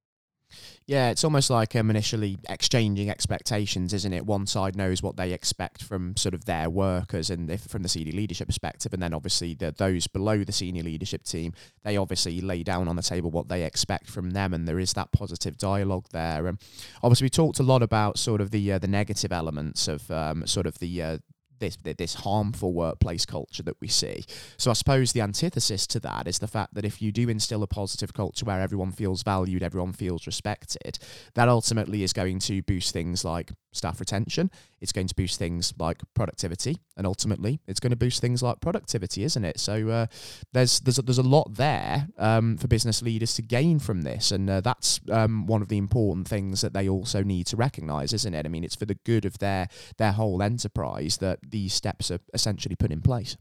Yeah, 0.86 1.10
it's 1.10 1.24
almost 1.24 1.48
like 1.48 1.74
um, 1.76 1.88
initially 1.88 2.38
exchanging 2.48 3.08
expectations, 3.08 3.94
isn't 3.94 4.12
it? 4.12 4.26
One 4.26 4.46
side 4.46 4.76
knows 4.76 5.02
what 5.02 5.16
they 5.16 5.32
expect 5.32 5.82
from 5.82 6.14
sort 6.16 6.34
of 6.34 6.44
their 6.44 6.68
workers 6.68 7.30
and 7.30 7.50
if, 7.50 7.62
from 7.62 7.82
the 7.82 7.88
senior 7.88 8.12
leadership 8.12 8.48
perspective, 8.48 8.92
and 8.92 9.02
then 9.02 9.14
obviously 9.14 9.54
the, 9.54 9.74
those 9.76 10.06
below 10.06 10.44
the 10.44 10.52
senior 10.52 10.82
leadership 10.82 11.24
team, 11.24 11.54
they 11.84 11.96
obviously 11.96 12.40
lay 12.42 12.62
down 12.62 12.86
on 12.86 12.96
the 12.96 13.02
table 13.02 13.30
what 13.30 13.48
they 13.48 13.64
expect 13.64 14.10
from 14.10 14.32
them, 14.32 14.52
and 14.52 14.68
there 14.68 14.78
is 14.78 14.92
that 14.92 15.10
positive 15.12 15.56
dialogue 15.56 16.06
there. 16.12 16.46
And 16.46 16.58
obviously, 17.02 17.26
we 17.26 17.30
talked 17.30 17.60
a 17.60 17.64
lot 17.64 17.82
about 17.82 18.18
sort 18.18 18.42
of 18.42 18.50
the 18.50 18.72
uh, 18.72 18.78
the 18.78 18.88
negative 18.88 19.32
elements 19.32 19.88
of 19.88 20.10
um, 20.10 20.46
sort 20.46 20.66
of 20.66 20.78
the 20.80 21.02
uh, 21.02 21.18
this 21.58 21.78
this 21.82 22.14
harmful 22.14 22.72
workplace 22.72 23.24
culture 23.24 23.62
that 23.62 23.76
we 23.80 23.88
see. 23.88 24.24
So 24.56 24.70
I 24.70 24.74
suppose 24.74 25.12
the 25.12 25.20
antithesis 25.20 25.86
to 25.88 26.00
that 26.00 26.26
is 26.26 26.38
the 26.38 26.46
fact 26.46 26.74
that 26.74 26.84
if 26.84 27.00
you 27.00 27.12
do 27.12 27.28
instill 27.28 27.62
a 27.62 27.66
positive 27.66 28.12
culture 28.12 28.44
where 28.44 28.60
everyone 28.60 28.92
feels 28.92 29.22
valued, 29.22 29.62
everyone 29.62 29.92
feels 29.92 30.26
respected, 30.26 30.98
that 31.34 31.48
ultimately 31.48 32.02
is 32.02 32.12
going 32.12 32.38
to 32.40 32.62
boost 32.62 32.92
things 32.92 33.24
like 33.24 33.52
staff 33.72 34.00
retention. 34.00 34.50
It's 34.84 34.92
going 34.92 35.06
to 35.06 35.14
boost 35.14 35.38
things 35.38 35.72
like 35.78 36.02
productivity, 36.12 36.76
and 36.94 37.06
ultimately, 37.06 37.58
it's 37.66 37.80
going 37.80 37.90
to 37.92 37.96
boost 37.96 38.20
things 38.20 38.42
like 38.42 38.60
productivity, 38.60 39.24
isn't 39.24 39.42
it? 39.42 39.58
So 39.58 39.88
uh, 39.88 40.06
there's 40.52 40.80
there's 40.80 40.98
a, 40.98 41.02
there's 41.02 41.16
a 41.16 41.22
lot 41.22 41.54
there 41.54 42.08
um, 42.18 42.58
for 42.58 42.68
business 42.68 43.00
leaders 43.00 43.32
to 43.36 43.42
gain 43.42 43.78
from 43.78 44.02
this, 44.02 44.30
and 44.30 44.50
uh, 44.50 44.60
that's 44.60 45.00
um, 45.10 45.46
one 45.46 45.62
of 45.62 45.68
the 45.68 45.78
important 45.78 46.28
things 46.28 46.60
that 46.60 46.74
they 46.74 46.86
also 46.86 47.22
need 47.22 47.46
to 47.46 47.56
recognise, 47.56 48.12
isn't 48.12 48.34
it? 48.34 48.44
I 48.44 48.50
mean, 48.50 48.62
it's 48.62 48.76
for 48.76 48.84
the 48.84 48.98
good 49.06 49.24
of 49.24 49.38
their 49.38 49.68
their 49.96 50.12
whole 50.12 50.42
enterprise 50.42 51.16
that 51.16 51.38
these 51.42 51.72
steps 51.72 52.10
are 52.10 52.20
essentially 52.34 52.76
put 52.76 52.92
in 52.92 53.00
place. 53.00 53.38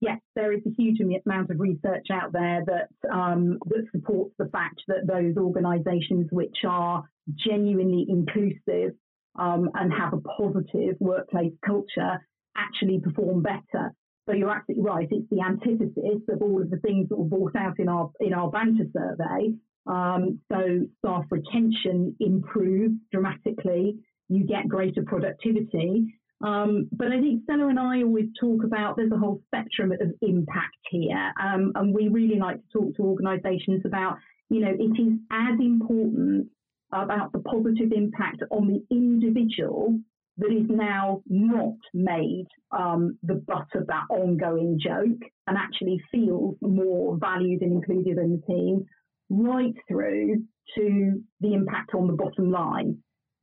Yes, 0.00 0.20
there 0.34 0.52
is 0.52 0.60
a 0.66 0.70
huge 0.76 0.98
amount 1.24 1.50
of 1.50 1.60
research 1.60 2.08
out 2.12 2.32
there 2.32 2.64
that 2.66 3.08
um, 3.10 3.60
that 3.66 3.86
supports 3.92 4.34
the 4.38 4.48
fact 4.48 4.82
that 4.88 5.06
those 5.06 5.36
organisations 5.36 6.26
which 6.32 6.56
are 6.66 7.04
genuinely 7.48 8.06
inclusive 8.08 8.94
um, 9.38 9.70
and 9.74 9.92
have 9.92 10.12
a 10.12 10.20
positive 10.20 10.96
workplace 11.00 11.52
culture 11.64 12.20
actually 12.56 13.00
perform 13.00 13.42
better. 13.42 13.92
So 14.26 14.34
you're 14.34 14.50
absolutely 14.50 14.84
right. 14.84 15.08
It's 15.10 15.30
the 15.30 15.40
antithesis 15.40 16.22
of 16.28 16.42
all 16.42 16.60
of 16.60 16.70
the 16.70 16.78
things 16.78 17.08
that 17.08 17.16
were 17.16 17.24
brought 17.24 17.54
out 17.56 17.78
in 17.78 17.88
our 17.88 18.10
in 18.20 18.34
our 18.34 18.50
banter 18.50 18.86
survey. 18.92 19.54
Um, 19.86 20.40
so 20.50 20.80
staff 20.98 21.24
retention 21.30 22.16
improves 22.18 22.96
dramatically. 23.12 23.98
You 24.28 24.44
get 24.44 24.66
greater 24.66 25.04
productivity, 25.04 26.12
um, 26.44 26.88
but 26.92 27.12
I 27.12 27.20
think 27.20 27.44
Stella 27.44 27.68
and 27.68 27.78
I 27.78 28.02
always 28.02 28.26
talk 28.40 28.64
about 28.64 28.96
there's 28.96 29.12
a 29.12 29.18
whole 29.18 29.40
spectrum 29.46 29.92
of 29.92 30.12
impact 30.22 30.76
here, 30.90 31.32
um, 31.40 31.72
and 31.76 31.94
we 31.94 32.08
really 32.08 32.38
like 32.38 32.56
to 32.56 32.78
talk 32.80 32.96
to 32.96 33.02
organisations 33.02 33.82
about, 33.84 34.16
you 34.50 34.60
know, 34.60 34.74
it 34.76 35.00
is 35.00 35.18
as 35.30 35.60
important 35.60 36.48
about 36.92 37.32
the 37.32 37.40
positive 37.40 37.92
impact 37.92 38.42
on 38.50 38.68
the 38.68 38.82
individual 38.90 39.98
that 40.38 40.52
is 40.52 40.66
now 40.68 41.22
not 41.26 41.76
made 41.94 42.46
um, 42.70 43.18
the 43.22 43.34
butt 43.34 43.68
of 43.74 43.86
that 43.86 44.04
ongoing 44.10 44.78
joke 44.78 45.30
and 45.46 45.56
actually 45.56 46.00
feels 46.12 46.56
more 46.60 47.16
valued 47.18 47.62
and 47.62 47.72
included 47.72 48.18
in 48.18 48.32
the 48.32 48.52
team, 48.52 48.84
right 49.30 49.74
through 49.88 50.42
to 50.76 51.22
the 51.40 51.54
impact 51.54 51.94
on 51.94 52.06
the 52.06 52.12
bottom 52.12 52.50
line. 52.50 52.98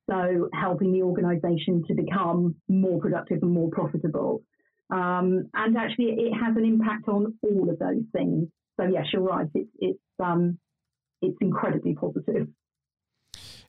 So 0.10 0.50
helping 0.54 0.92
the 0.92 1.02
organisation 1.02 1.84
to 1.88 1.94
become 1.94 2.56
more 2.68 3.00
productive 3.00 3.40
and 3.42 3.52
more 3.52 3.70
profitable. 3.72 4.44
Um, 4.94 5.50
and 5.54 5.78
actually, 5.78 6.12
it 6.12 6.34
has 6.34 6.56
an 6.58 6.66
impact 6.66 7.08
on 7.08 7.38
all 7.42 7.70
of 7.70 7.80
those 7.80 8.04
things. 8.12 8.50
So 8.80 8.86
yes, 8.86 9.06
you're 9.14 9.22
right. 9.22 9.48
It's 9.56 9.70
it's 9.80 10.00
um, 10.22 10.60
it's 11.22 11.38
incredibly 11.42 11.96
positive. 11.96 12.48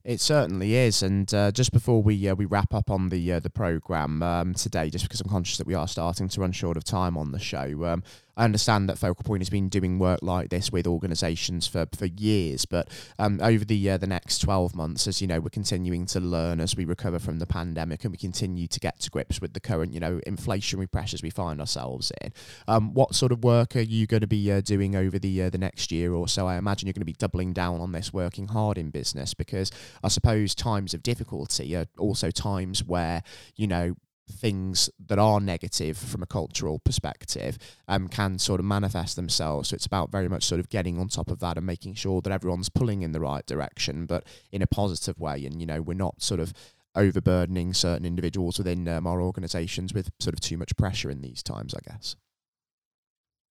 It 0.05 0.21
certainly 0.21 0.75
is, 0.75 1.03
and 1.03 1.33
uh, 1.33 1.51
just 1.51 1.73
before 1.73 2.03
we 2.03 2.29
uh, 2.29 2.35
we 2.35 2.45
wrap 2.45 2.75
up 2.75 2.91
on 2.91 3.09
the 3.09 3.33
uh, 3.33 3.41
the 3.41 3.49
program 3.49 4.23
um, 4.23 4.53
today, 4.53 4.91
just 4.91 5.07
because 5.07 5.23
I'm 5.23 5.31
conscious 5.31 5.57
that 5.57 5.67
we 5.67 5.73
are 5.73 5.89
starting 5.89 6.29
to 6.29 6.41
run 6.43 6.53
short 6.53 6.77
of 6.77 6.85
time 6.85 7.17
on 7.17 7.33
the 7.33 7.39
show, 7.39 7.87
um, 7.87 8.03
I 8.37 8.45
understand 8.45 8.89
that 8.89 8.99
Focal 8.99 9.23
Point 9.25 9.43
has 9.43 9.51
been 9.51 9.69
doing 9.69 9.99
work 9.99 10.21
like 10.23 10.51
this 10.51 10.73
with 10.73 10.87
organisations 10.87 11.67
for, 11.67 11.87
for 11.97 12.07
years, 12.07 12.65
but 12.65 12.89
um, 13.19 13.41
over 13.41 13.65
the 13.65 13.91
uh, 13.91 13.97
the 13.97 14.07
next 14.07 14.39
12 14.39 14.75
months, 14.75 15.07
as 15.07 15.21
you 15.21 15.27
know, 15.27 15.41
we're 15.41 15.51
continuing 15.51 16.07
to 16.07 16.21
learn 16.21 16.61
as 16.61 16.77
we 16.77 16.85
recover 16.85 17.19
from 17.19 17.39
the 17.39 17.47
pandemic 17.47 18.05
and 18.05 18.13
we 18.13 18.19
continue 18.19 18.67
to 18.67 18.81
get 18.81 19.01
to 19.01 19.11
grips 19.11 19.41
with 19.41 19.55
the 19.55 19.61
current, 19.61 19.93
you 19.95 20.01
know, 20.01 20.21
inflationary 20.27 20.91
pressures 20.91 21.23
we 21.23 21.31
find 21.31 21.61
ourselves 21.61 22.11
in. 22.23 22.33
Um, 22.67 22.95
what 22.95 23.15
sort 23.15 23.33
of 23.33 23.45
work 23.45 23.77
are 23.77 23.81
you 23.81 24.07
going 24.07 24.23
to 24.23 24.27
be 24.27 24.51
uh, 24.51 24.61
doing 24.61 24.97
over 24.97 25.19
the 25.19 25.43
uh, 25.43 25.51
the 25.51 25.59
next 25.59 25.93
year 25.93 26.13
or 26.13 26.29
so? 26.29 26.47
I 26.47 26.57
imagine 26.57 26.87
you're 26.87 26.95
going 26.95 27.03
to 27.03 27.07
be 27.07 27.13
doubling 27.13 27.53
down 27.53 27.81
on 27.81 27.93
this, 27.93 28.13
working 28.13 28.49
hard 28.49 28.79
in 28.79 28.91
business, 28.91 29.35
because 29.35 29.71
I 30.03 30.09
suppose 30.09 30.55
times 30.55 30.95
of 30.95 31.03
difficulty 31.03 31.77
are 31.77 31.87
also 31.99 32.31
times 32.31 32.85
where 32.85 33.23
you 33.57 33.67
know 33.67 33.97
things 34.31 34.91
that 35.07 35.19
are 35.19 35.41
negative 35.41 35.97
from 35.97 36.23
a 36.23 36.27
cultural 36.27 36.79
perspective 36.79 37.59
um, 37.89 38.09
can 38.09 38.39
sort 38.39 38.61
of 38.61 38.67
manifest 38.67 39.17
themselves. 39.17 39.69
So 39.69 39.75
it's 39.75 39.87
about 39.87 40.11
very 40.11 40.29
much 40.29 40.45
sort 40.45 40.61
of 40.61 40.69
getting 40.69 40.99
on 40.99 41.09
top 41.09 41.31
of 41.31 41.41
that 41.41 41.57
and 41.57 41.67
making 41.67 41.95
sure 41.95 42.21
that 42.23 42.33
everyone's 42.33 42.69
pulling 42.69 43.03
in 43.03 43.13
the 43.13 43.21
right 43.21 43.45
direction, 43.47 44.07
but 44.07 44.25
in 44.51 44.63
a 44.63 44.67
positive 44.67 45.19
way. 45.21 45.45
And, 45.45 45.61
you 45.61 45.67
know, 45.67 45.83
we're 45.83 45.95
not 45.95 46.23
sort 46.23 46.41
of 46.41 46.53
overburdening 46.95 47.75
certain 47.75 48.07
individuals 48.07 48.59
within 48.59 48.87
um, 48.89 49.07
our 49.07 49.21
organisations 49.21 49.93
with 49.93 50.11
sort 50.21 50.35
of 50.35 50.41
too 50.41 50.57
much 50.57 50.77
pressure 50.77 51.11
in 51.11 51.21
these 51.21 51.43
times, 51.43 51.75
I 51.75 51.81
guess. 51.91 52.17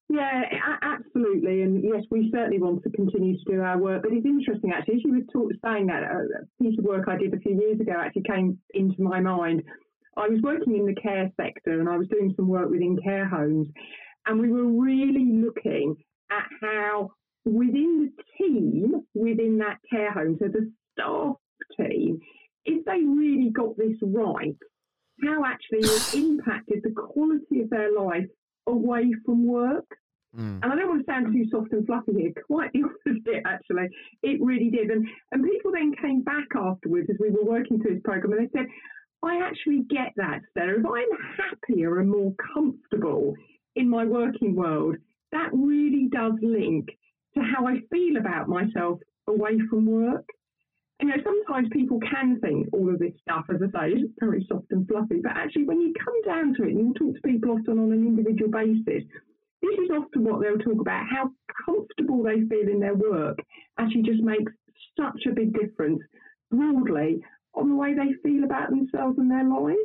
Yeah, 0.10 0.44
absolutely. 0.82 1.64
And 1.64 1.84
yes, 1.84 2.04
we 2.12 2.30
certainly 2.32 2.60
want 2.60 2.84
to 2.84 2.90
continue 2.92 3.38
to 3.38 3.52
do 3.52 3.62
our 3.62 3.78
work. 3.78 4.04
But 4.04 4.12
it's 4.14 4.26
interesting, 4.26 4.72
actually, 4.72 4.96
as 4.96 5.02
you 5.04 5.12
were 5.12 5.22
talk, 5.32 5.52
saying 5.66 5.88
that, 5.88 6.04
a 6.04 6.46
piece 6.62 6.78
of 6.78 6.86
work 6.86 7.08
I 7.08 7.18
did 7.18 7.34
a 7.34 7.40
few 7.40 7.60
years 7.60 7.80
ago 7.80 7.94
actually 7.98 8.24
came 8.24 8.60
into 8.74 9.02
my 9.02 9.20
mind 9.20 9.64
I 10.18 10.28
was 10.28 10.42
working 10.42 10.76
in 10.76 10.86
the 10.86 10.96
care 10.96 11.32
sector 11.40 11.80
and 11.80 11.90
I 11.90 11.98
was 11.98 12.08
doing 12.08 12.34
some 12.36 12.48
work 12.48 12.70
within 12.70 12.98
care 13.04 13.28
homes, 13.28 13.68
and 14.26 14.40
we 14.40 14.50
were 14.50 14.68
really 14.68 15.26
looking 15.26 15.96
at 16.32 16.46
how 16.62 17.12
within 17.46 18.12
the 18.18 18.24
team, 18.38 19.02
within 19.14 19.58
that 19.60 19.78
care 19.90 20.12
home, 20.12 20.38
so 20.40 20.48
the 20.48 20.72
staff 20.94 21.36
team, 21.78 22.20
if 22.66 22.86
they 22.86 23.02
really 23.04 23.50
got 23.50 23.78
this 23.78 23.98
right, 24.02 24.56
how 25.24 25.44
actually 25.46 25.80
it 25.80 26.14
impacted 26.14 26.82
the 26.84 26.92
quality 26.92 27.62
of 27.62 27.70
their 27.70 27.92
life 27.92 28.28
away 28.68 29.14
from 29.26 29.46
work. 29.46 29.86
Mm. 30.36 30.62
And 30.64 30.66
I 30.66 30.76
don't 30.76 30.90
want 30.90 31.06
to 31.06 31.12
sound 31.12 31.34
too 31.34 31.46
soft 31.52 31.74
and 31.74 31.86
fluffy 31.86 32.14
here, 32.14 32.34
quite 32.48 32.72
the 32.74 32.84
opposite, 32.84 33.44
actually. 33.46 33.90
It 34.24 34.42
really 34.42 34.70
did. 34.70 34.90
And, 34.90 35.08
and 35.32 35.44
people 35.44 35.72
then 35.72 35.94
came 36.02 36.22
back 36.22 36.48
afterwards 36.56 37.10
as 37.10 37.18
we 37.20 37.30
were 37.30 37.44
working 37.44 37.80
through 37.80 37.96
this 37.96 38.04
program 38.04 38.34
and 38.34 38.48
they 38.48 38.58
said, 38.58 38.68
I 39.24 39.38
actually 39.42 39.84
get 39.90 40.14
that, 40.18 40.42
Stella. 40.52 40.80
If 40.80 40.86
I'm 40.86 41.50
happier 41.50 42.00
and 42.00 42.10
more 42.10 42.34
comfortable 42.54 43.36
in 43.76 43.90
my 43.90 44.06
working 44.06 44.56
world, 44.56 44.98
that 45.32 45.50
really 45.54 46.10
does 46.12 46.34
link 46.42 46.90
to 47.36 47.42
how 47.42 47.66
I 47.66 47.80
feel 47.90 48.18
about 48.18 48.50
myself 48.50 49.00
away 49.28 49.58
from 49.70 49.86
work. 49.86 50.26
You 51.02 51.08
know, 51.10 51.16
sometimes 51.24 51.70
people 51.72 52.00
can 52.00 52.40
think 52.40 52.68
all 52.74 52.90
of 52.90 53.00
this 53.00 53.14
stuff, 53.22 53.46
as 53.50 53.62
I 53.62 53.88
say, 53.88 53.94
is 53.94 54.10
very 54.20 54.46
soft 54.48 54.72
and 54.72 54.88
fluffy, 54.88 55.22
but 55.24 55.32
actually, 55.36 55.66
when 55.66 55.82
you 55.82 55.94
come 56.04 56.22
down 56.26 56.54
to 56.56 56.64
it 56.64 56.76
and 56.76 56.80
you 56.80 56.94
talk 56.94 57.16
to 57.16 57.22
people 57.28 57.52
often 57.52 57.80
on 57.80 57.92
an 57.92 58.06
individual 58.06 58.52
basis, 58.52 59.04
this 59.62 59.80
is 59.80 59.90
often 59.92 60.24
what 60.24 60.42
they'll 60.42 60.60
talk 60.60 60.80
about 60.80 61.06
how 61.10 61.32
comfortable 61.66 62.24
they 62.24 62.42
feel 62.48 62.70
in 62.70 62.80
their 62.80 62.96
work 62.96 63.40
actually 63.78 64.04
just 64.04 64.22
makes 64.22 64.52
such 65.00 65.26
a 65.26 65.34
big 65.34 65.54
difference 65.54 66.02
broadly 66.52 67.24
on 67.56 67.70
the 67.70 67.76
way 67.76 67.94
they 67.94 68.14
feel 68.24 68.44
about 68.44 68.70
themselves 68.70 69.18
and 69.18 69.30
their 69.30 69.44
lives. 69.44 69.78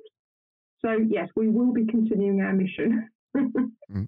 So, 0.81 0.93
yes, 1.09 1.29
we 1.37 1.49
will 1.49 1.73
be 1.73 1.87
continuing 1.87 2.41
our 2.41 2.53
mission. 2.53 3.09
Mm. 3.91 4.07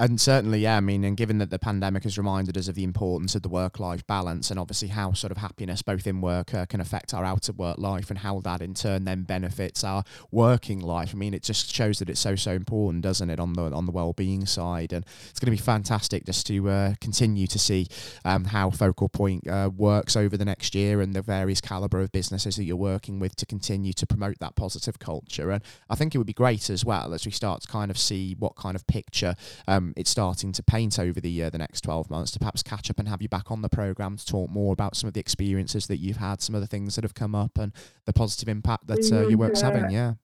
And 0.00 0.20
certainly, 0.20 0.60
yeah, 0.60 0.76
I 0.76 0.80
mean, 0.80 1.02
and 1.02 1.16
given 1.16 1.38
that 1.38 1.50
the 1.50 1.58
pandemic 1.58 2.04
has 2.04 2.16
reminded 2.16 2.56
us 2.56 2.68
of 2.68 2.76
the 2.76 2.84
importance 2.84 3.34
of 3.34 3.42
the 3.42 3.48
work 3.48 3.80
life 3.80 4.06
balance 4.06 4.48
and 4.48 4.58
obviously 4.58 4.88
how 4.88 5.12
sort 5.12 5.32
of 5.32 5.38
happiness, 5.38 5.82
both 5.82 6.06
in 6.06 6.20
work, 6.20 6.54
uh, 6.54 6.66
can 6.66 6.80
affect 6.80 7.12
our 7.12 7.24
out 7.24 7.48
of 7.48 7.58
work 7.58 7.78
life 7.78 8.08
and 8.08 8.20
how 8.20 8.38
that 8.40 8.62
in 8.62 8.74
turn 8.74 9.04
then 9.04 9.24
benefits 9.24 9.82
our 9.82 10.04
working 10.30 10.78
life. 10.78 11.10
I 11.12 11.16
mean, 11.16 11.34
it 11.34 11.42
just 11.42 11.74
shows 11.74 11.98
that 11.98 12.08
it's 12.08 12.20
so, 12.20 12.36
so 12.36 12.52
important, 12.52 13.02
doesn't 13.02 13.28
it, 13.28 13.40
on 13.40 13.54
the 13.54 13.72
on 13.72 13.86
the 13.86 13.92
well 13.92 14.12
being 14.12 14.46
side? 14.46 14.92
And 14.92 15.04
it's 15.28 15.40
going 15.40 15.46
to 15.46 15.60
be 15.60 15.64
fantastic 15.64 16.24
just 16.24 16.46
to 16.46 16.70
uh, 16.70 16.94
continue 17.00 17.48
to 17.48 17.58
see 17.58 17.88
um, 18.24 18.44
how 18.44 18.70
Focal 18.70 19.08
Point 19.08 19.48
uh, 19.48 19.68
works 19.76 20.14
over 20.14 20.36
the 20.36 20.44
next 20.44 20.76
year 20.76 21.00
and 21.00 21.12
the 21.12 21.22
various 21.22 21.60
caliber 21.60 22.00
of 22.00 22.12
businesses 22.12 22.54
that 22.54 22.62
you're 22.62 22.76
working 22.76 23.18
with 23.18 23.34
to 23.34 23.46
continue 23.46 23.92
to 23.94 24.06
promote 24.06 24.38
that 24.38 24.54
positive 24.54 25.00
culture. 25.00 25.50
And 25.50 25.60
I 25.90 25.96
think 25.96 26.14
it 26.14 26.18
would 26.18 26.26
be 26.28 26.32
great 26.32 26.70
as 26.70 26.84
well 26.84 27.14
as 27.14 27.26
we 27.26 27.32
start 27.32 27.62
to 27.62 27.68
kind 27.68 27.90
of 27.90 27.98
see 27.98 28.36
what 28.38 28.54
kind 28.54 28.76
of 28.76 28.86
picture. 28.86 29.34
Um, 29.66 29.87
it's 29.96 30.10
starting 30.10 30.52
to 30.52 30.62
paint 30.62 30.98
over 30.98 31.20
the 31.20 31.42
uh, 31.42 31.50
the 31.50 31.58
next 31.58 31.82
12 31.82 32.10
months 32.10 32.30
to 32.32 32.38
perhaps 32.38 32.62
catch 32.62 32.90
up 32.90 32.98
and 32.98 33.08
have 33.08 33.22
you 33.22 33.28
back 33.28 33.50
on 33.50 33.62
the 33.62 33.68
program 33.68 34.16
to 34.16 34.26
talk 34.26 34.50
more 34.50 34.72
about 34.72 34.96
some 34.96 35.08
of 35.08 35.14
the 35.14 35.20
experiences 35.20 35.86
that 35.86 35.98
you've 35.98 36.16
had, 36.16 36.40
some 36.40 36.54
of 36.54 36.60
the 36.60 36.66
things 36.66 36.94
that 36.94 37.04
have 37.04 37.14
come 37.14 37.34
up, 37.34 37.58
and 37.58 37.72
the 38.04 38.12
positive 38.12 38.48
impact 38.48 38.86
that 38.86 39.10
uh, 39.12 39.28
your 39.28 39.38
work's 39.38 39.62
uh, 39.62 39.70
having. 39.70 39.90
Yeah, 39.90 40.14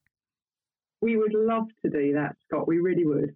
we 1.01 1.17
would 1.17 1.33
love 1.33 1.67
to 1.83 1.91
do 1.91 2.13
that, 2.13 2.35
Scott. 2.47 2.67
We 2.67 2.79
really 2.79 3.05
would. 3.05 3.35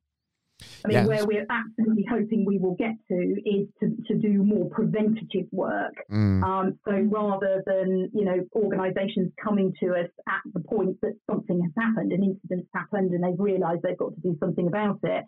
I 0.84 0.88
mean, 0.88 0.98
yes. 0.98 1.08
where 1.08 1.26
we're 1.26 1.46
absolutely 1.50 2.06
hoping 2.10 2.46
we 2.46 2.58
will 2.58 2.76
get 2.76 2.96
to 3.10 3.16
is 3.16 3.68
to, 3.80 3.96
to 4.08 4.16
do 4.16 4.44
more 4.44 4.70
preventative 4.70 5.48
work. 5.52 5.94
Mm. 6.12 6.44
Um, 6.44 6.80
so 6.86 6.92
rather 6.92 7.64
than, 7.66 8.10
you 8.14 8.26
know, 8.26 8.46
organisations 8.56 9.32
coming 9.42 9.74
to 9.82 9.94
us 9.94 10.10
at 10.28 10.42
the 10.54 10.60
point 10.60 10.98
that 11.02 11.16
something 11.30 11.62
has 11.62 11.72
happened, 11.78 12.12
an 12.12 12.24
incident's 12.24 12.70
happened 12.74 13.12
and 13.12 13.24
they've 13.24 13.40
realised 13.40 13.82
they've 13.84 13.98
got 13.98 14.14
to 14.16 14.22
do 14.22 14.38
something 14.40 14.68
about 14.68 15.00
it, 15.04 15.24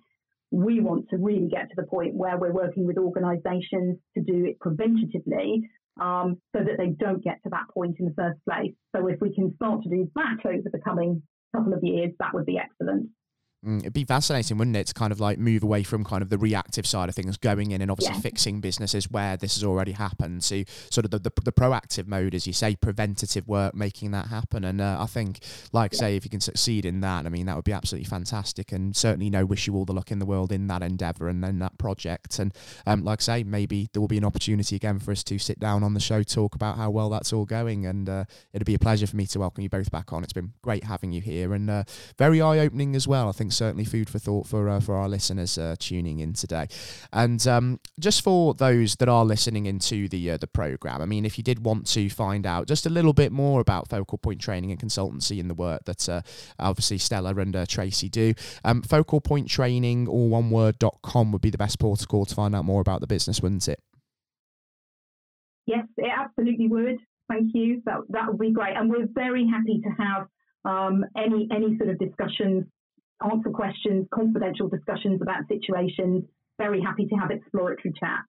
we 0.52 0.82
want 0.82 1.10
to 1.10 1.18
really 1.18 1.48
get 1.48 1.70
to 1.70 1.76
the 1.76 1.84
point 1.84 2.14
where 2.14 2.38
we're 2.38 2.52
working 2.52 2.86
with 2.86 2.98
organisations 2.98 3.98
to 4.16 4.24
do 4.24 4.46
it 4.46 4.60
preventatively 4.60 5.62
um, 6.00 6.38
so 6.56 6.64
that 6.64 6.78
they 6.78 6.90
don't 7.00 7.24
get 7.24 7.42
to 7.44 7.50
that 7.50 7.66
point 7.74 7.96
in 8.00 8.06
the 8.06 8.14
first 8.18 8.40
place. 8.48 8.74
So 8.96 9.08
if 9.08 9.20
we 9.22 9.34
can 9.34 9.56
start 9.56 9.84
to 9.84 9.90
do 9.90 10.10
that 10.16 10.46
over 10.46 10.70
the 10.72 10.80
coming 10.80 11.24
couple 11.56 11.74
of 11.74 11.84
years, 11.84 12.12
that 12.20 12.34
would 12.34 12.46
be 12.46 12.58
excellent. 12.58 13.10
Mm, 13.63 13.82
it'd 13.82 13.93
be 13.93 14.06
fascinating, 14.06 14.58
wouldn't 14.58 14.76
it, 14.76 14.88
to 14.88 14.93
kind 14.95 15.12
of 15.12 15.19
like 15.19 15.38
move 15.38 15.62
away 15.62 15.84
from 15.84 16.04
kind 16.04 16.24
of 16.24 16.30
the 16.30 16.38
reactive 16.38 16.88
side 16.88 17.10
of 17.10 17.15
things, 17.15 17.38
going 17.38 17.69
in 17.69 17.80
and 17.80 17.91
obviously 17.91 18.15
yeah. 18.15 18.21
fixing 18.21 18.60
businesses 18.60 19.12
where 19.12 19.38
this 19.38 19.54
has 19.54 19.63
already 19.63 19.91
happened. 19.91 20.41
to 20.41 20.65
sort 20.89 21.06
of 21.06 21.12
the, 21.12 21.19
the, 21.19 21.32
the, 21.43 21.52
proactive 21.52 22.08
mode, 22.08 22.34
as 22.34 22.47
you 22.47 22.54
say, 22.54 22.76
preventative 22.76 23.47
work, 23.47 23.76
making 23.76 24.10
that 24.12 24.28
happen. 24.28 24.63
And 24.63 24.82
uh, 24.82 24.97
I 25.00 25.06
think, 25.06 25.41
like 25.71 25.93
yeah. 25.93 26.00
say, 26.00 26.15
if 26.15 26.24
you 26.24 26.32
can 26.32 26.41
succeed 26.41 26.86
in 26.86 27.02
that, 27.02 27.28
I 27.28 27.30
mean, 27.30 27.45
that 27.45 27.56
would 27.56 27.65
be 27.65 27.71
absolutely 27.71 28.10
fantastic. 28.10 28.71
And 28.71 28.95
certainly, 28.95 29.26
you 29.26 29.32
know, 29.32 29.45
wish 29.45 29.67
you 29.67 29.76
all 29.76 29.86
the 29.86 29.93
luck 29.93 30.12
in 30.12 30.17
the 30.17 30.26
world 30.26 30.52
in 30.52 30.65
that 30.67 30.82
endeavour 30.82 31.28
and 31.28 31.43
then 31.43 31.60
that 31.60 31.78
project. 31.78 32.39
And 32.39 32.56
um, 32.88 33.04
like 33.04 33.21
I 33.21 33.24
say, 33.24 33.43
maybe 33.43 33.89
there 33.93 34.02
will 34.02 34.08
be 34.08 34.17
an 34.17 34.26
opportunity 34.26 34.76
again 34.76 34.97
for 34.97 35.12
us 35.12 35.24
to 35.26 35.38
sit 35.38 35.60
down 35.60 35.84
on 35.84 35.93
the 35.93 36.00
show, 36.00 36.24
talk 36.24 36.56
about 36.56 36.78
how 36.78 36.89
well 36.89 37.12
that's 37.12 37.32
all 37.32 37.45
going. 37.45 37.86
And 37.86 38.10
uh, 38.10 38.24
it'd 38.54 38.65
be 38.65 38.74
a 38.74 38.80
pleasure 38.80 39.06
for 39.06 39.17
me 39.17 39.28
to 39.28 39.39
welcome 39.39 39.62
you 39.62 39.69
both 39.69 39.91
back 39.91 40.12
on. 40.13 40.24
It's 40.24 40.34
been 40.34 40.54
great 40.63 40.86
having 40.86 41.12
you 41.12 41.21
here 41.21 41.54
and 41.54 41.69
uh, 41.69 41.84
very 42.17 42.41
eye 42.41 42.58
opening 42.58 42.95
as 42.95 43.08
well. 43.08 43.30
I 43.30 43.34
think 43.34 43.51
certainly 43.52 43.86
food 43.86 44.10
for 44.10 44.20
thought 44.20 44.48
for 44.48 44.68
uh, 44.70 44.80
for 44.80 44.96
our 44.96 45.08
listeners 45.08 45.58
uh, 45.58 45.76
tuning 45.80 46.20
in 46.20 46.34
today. 46.34 46.68
And 47.14 47.46
um, 47.48 47.80
just 48.00 48.24
for 48.24 48.54
those 48.54 48.96
that 48.96 49.10
are 49.10 49.26
listening 49.26 49.66
into 49.66 50.08
the 50.08 50.32
uh, 50.32 50.38
the 50.38 50.48
program, 50.48 51.02
I 51.02 51.06
mean, 51.06 51.26
if 51.26 51.38
you 51.38 51.44
did 51.44 51.66
want 51.66 51.88
to 51.88 52.10
find 52.10 52.46
out 52.46 52.68
just 52.68 52.86
a 52.86 52.90
little 52.90 53.14
bit 53.14 53.32
more 53.32 53.62
about 53.62 53.90
Focal 53.90 54.18
Point 54.18 54.42
Training 54.42 54.72
and 54.72 54.80
Consultancy 54.80 55.40
and 55.40 55.50
the 55.50 55.56
work 55.56 55.86
that 55.86 56.10
uh, 56.10 56.22
obviously 56.58 56.98
Stella 56.98 57.36
and 57.36 57.56
uh, 57.56 57.66
Tracy 57.68 58.10
do, 58.10 58.34
um, 58.64 58.82
Focal 58.82 59.22
Point 59.22 59.48
Training, 59.48 60.08
all 60.08 60.30
one 60.30 60.50
word 60.50 60.80
dot 60.80 60.98
com 61.04 61.32
would 61.32 61.42
be 61.42 61.50
the 61.50 61.58
best 61.58 61.80
protocol 61.80 62.26
to 62.26 62.36
find 62.36 62.56
out 62.56 62.66
more 62.66 62.82
about 62.82 63.02
the 63.02 63.08
business, 63.08 63.42
wouldn't 63.42 63.68
it? 63.68 63.80
Yes, 65.68 65.86
it 65.98 66.12
absolutely 66.18 66.68
would. 66.68 66.98
Thank 67.30 67.52
you. 67.54 67.82
That 67.86 68.00
that 68.10 68.28
would 68.28 68.40
be 68.40 68.52
great, 68.52 68.76
and 68.76 68.90
we're 68.90 69.08
very 69.14 69.48
happy 69.48 69.80
to 69.82 69.90
have 70.04 70.28
um, 70.66 71.06
any 71.16 71.48
any 71.52 71.78
sort 71.78 71.90
of 71.90 71.98
discussions 71.98 72.66
answer 73.24 73.50
questions, 73.50 74.08
confidential 74.14 74.68
discussions 74.68 75.22
about 75.22 75.48
situations. 75.48 76.24
Very 76.58 76.82
happy 76.82 77.06
to 77.08 77.16
have 77.16 77.32
exploratory 77.32 77.94
chat. 78.00 78.20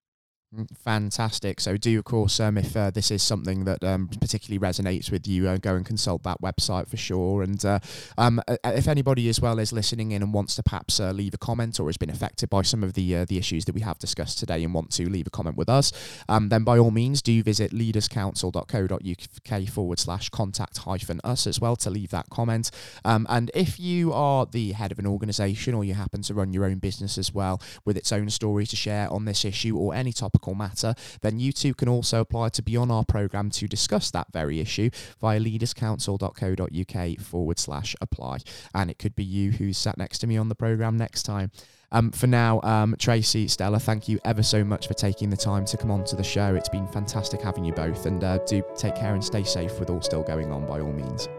Fantastic. 0.83 1.59
So, 1.59 1.77
do 1.77 1.97
of 1.97 2.05
course, 2.05 2.39
um, 2.39 2.59
if 2.59 2.77
uh, 2.77 2.91
this 2.91 3.09
is 3.09 3.23
something 3.23 3.63
that 3.65 3.83
um, 3.83 4.07
particularly 4.07 4.59
resonates 4.59 5.09
with 5.09 5.27
you, 5.27 5.47
uh, 5.47 5.57
go 5.57 5.75
and 5.75 5.83
consult 5.83 6.21
that 6.23 6.41
website 6.41 6.87
for 6.87 6.97
sure. 6.97 7.41
And 7.41 7.63
uh, 7.65 7.79
um, 8.19 8.39
if 8.63 8.87
anybody 8.87 9.29
as 9.29 9.41
well 9.41 9.57
is 9.57 9.73
listening 9.73 10.11
in 10.11 10.21
and 10.21 10.31
wants 10.31 10.55
to 10.57 10.63
perhaps 10.63 10.99
uh, 10.99 11.11
leave 11.11 11.33
a 11.33 11.37
comment 11.37 11.79
or 11.79 11.87
has 11.87 11.97
been 11.97 12.11
affected 12.11 12.51
by 12.51 12.61
some 12.61 12.83
of 12.83 12.93
the 12.93 13.15
uh, 13.15 13.25
the 13.25 13.37
issues 13.37 13.65
that 13.65 13.73
we 13.73 13.81
have 13.81 13.97
discussed 13.97 14.37
today 14.37 14.63
and 14.63 14.75
want 14.75 14.91
to 14.91 15.09
leave 15.09 15.25
a 15.25 15.31
comment 15.31 15.57
with 15.57 15.69
us, 15.69 15.91
um, 16.29 16.49
then 16.49 16.63
by 16.63 16.77
all 16.77 16.91
means 16.91 17.23
do 17.23 17.41
visit 17.41 17.71
leaderscouncil.co.uk 17.71 19.67
forward 19.69 19.99
slash 19.99 20.29
contact 20.29 20.77
hyphen 20.79 21.19
us 21.23 21.47
as 21.47 21.59
well 21.59 21.75
to 21.75 21.89
leave 21.89 22.11
that 22.11 22.29
comment. 22.29 22.69
Um, 23.03 23.25
and 23.27 23.49
if 23.55 23.79
you 23.79 24.13
are 24.13 24.45
the 24.45 24.73
head 24.73 24.91
of 24.91 24.99
an 24.99 25.07
organisation 25.07 25.73
or 25.73 25.83
you 25.83 25.95
happen 25.95 26.21
to 26.23 26.33
run 26.35 26.53
your 26.53 26.65
own 26.65 26.77
business 26.77 27.17
as 27.17 27.33
well 27.33 27.59
with 27.85 27.97
its 27.97 28.11
own 28.11 28.29
story 28.29 28.67
to 28.67 28.75
share 28.75 29.11
on 29.11 29.25
this 29.25 29.43
issue 29.43 29.75
or 29.75 29.95
any 29.95 30.13
topic 30.13 30.42
matter, 30.51 30.93
then 31.21 31.39
you 31.39 31.53
too 31.53 31.73
can 31.73 31.87
also 31.87 32.19
apply 32.19 32.49
to 32.49 32.61
be 32.61 32.75
on 32.75 32.91
our 32.91 33.05
programme 33.05 33.49
to 33.51 33.67
discuss 33.67 34.11
that 34.11 34.27
very 34.33 34.59
issue 34.59 34.89
via 35.21 35.39
leaderscouncil.co.uk 35.39 37.19
forward 37.19 37.59
slash 37.59 37.95
apply. 38.01 38.39
And 38.73 38.89
it 38.91 38.99
could 38.99 39.15
be 39.15 39.23
you 39.23 39.51
who's 39.51 39.77
sat 39.77 39.97
next 39.97 40.19
to 40.19 40.27
me 40.27 40.37
on 40.37 40.49
the 40.49 40.55
programme 40.55 40.97
next 40.97 41.23
time. 41.23 41.51
Um, 41.91 42.11
for 42.11 42.25
now, 42.25 42.59
um, 42.63 42.95
Tracy, 42.97 43.47
Stella, 43.47 43.79
thank 43.79 44.09
you 44.09 44.19
ever 44.25 44.41
so 44.41 44.63
much 44.63 44.87
for 44.87 44.95
taking 44.95 45.29
the 45.29 45.37
time 45.37 45.63
to 45.65 45.77
come 45.77 45.91
on 45.91 46.03
to 46.05 46.15
the 46.15 46.23
show. 46.23 46.55
It's 46.55 46.69
been 46.69 46.87
fantastic 46.87 47.39
having 47.39 47.63
you 47.63 47.71
both, 47.71 48.07
and 48.07 48.23
uh, 48.23 48.39
do 48.39 48.63
take 48.75 48.95
care 48.95 49.13
and 49.13 49.23
stay 49.23 49.43
safe 49.43 49.79
with 49.79 49.91
all 49.91 50.01
still 50.01 50.23
going 50.23 50.51
on 50.51 50.65
by 50.65 50.79
all 50.79 50.91
means. 50.91 51.29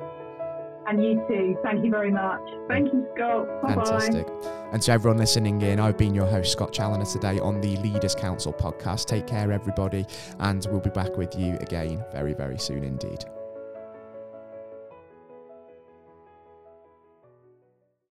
And 0.86 1.02
you 1.02 1.24
too. 1.28 1.56
Thank 1.62 1.84
you 1.84 1.90
very 1.90 2.10
much. 2.10 2.42
Thank 2.68 2.92
you, 2.92 3.06
Scott. 3.14 3.46
Bye 3.62 3.74
Fantastic. 3.74 4.26
And 4.72 4.82
to 4.82 4.92
everyone 4.92 5.18
listening 5.18 5.62
in, 5.62 5.80
I've 5.80 5.96
been 5.96 6.14
your 6.14 6.26
host, 6.26 6.52
Scott 6.52 6.72
Challoner, 6.72 7.04
today 7.04 7.38
on 7.38 7.60
the 7.60 7.76
Leaders 7.78 8.14
Council 8.14 8.52
podcast. 8.52 9.06
Take 9.06 9.26
care, 9.26 9.50
everybody, 9.52 10.04
and 10.40 10.66
we'll 10.70 10.80
be 10.80 10.90
back 10.90 11.16
with 11.16 11.38
you 11.38 11.56
again 11.60 12.04
very, 12.12 12.34
very 12.34 12.58
soon 12.58 12.84
indeed. 12.84 13.24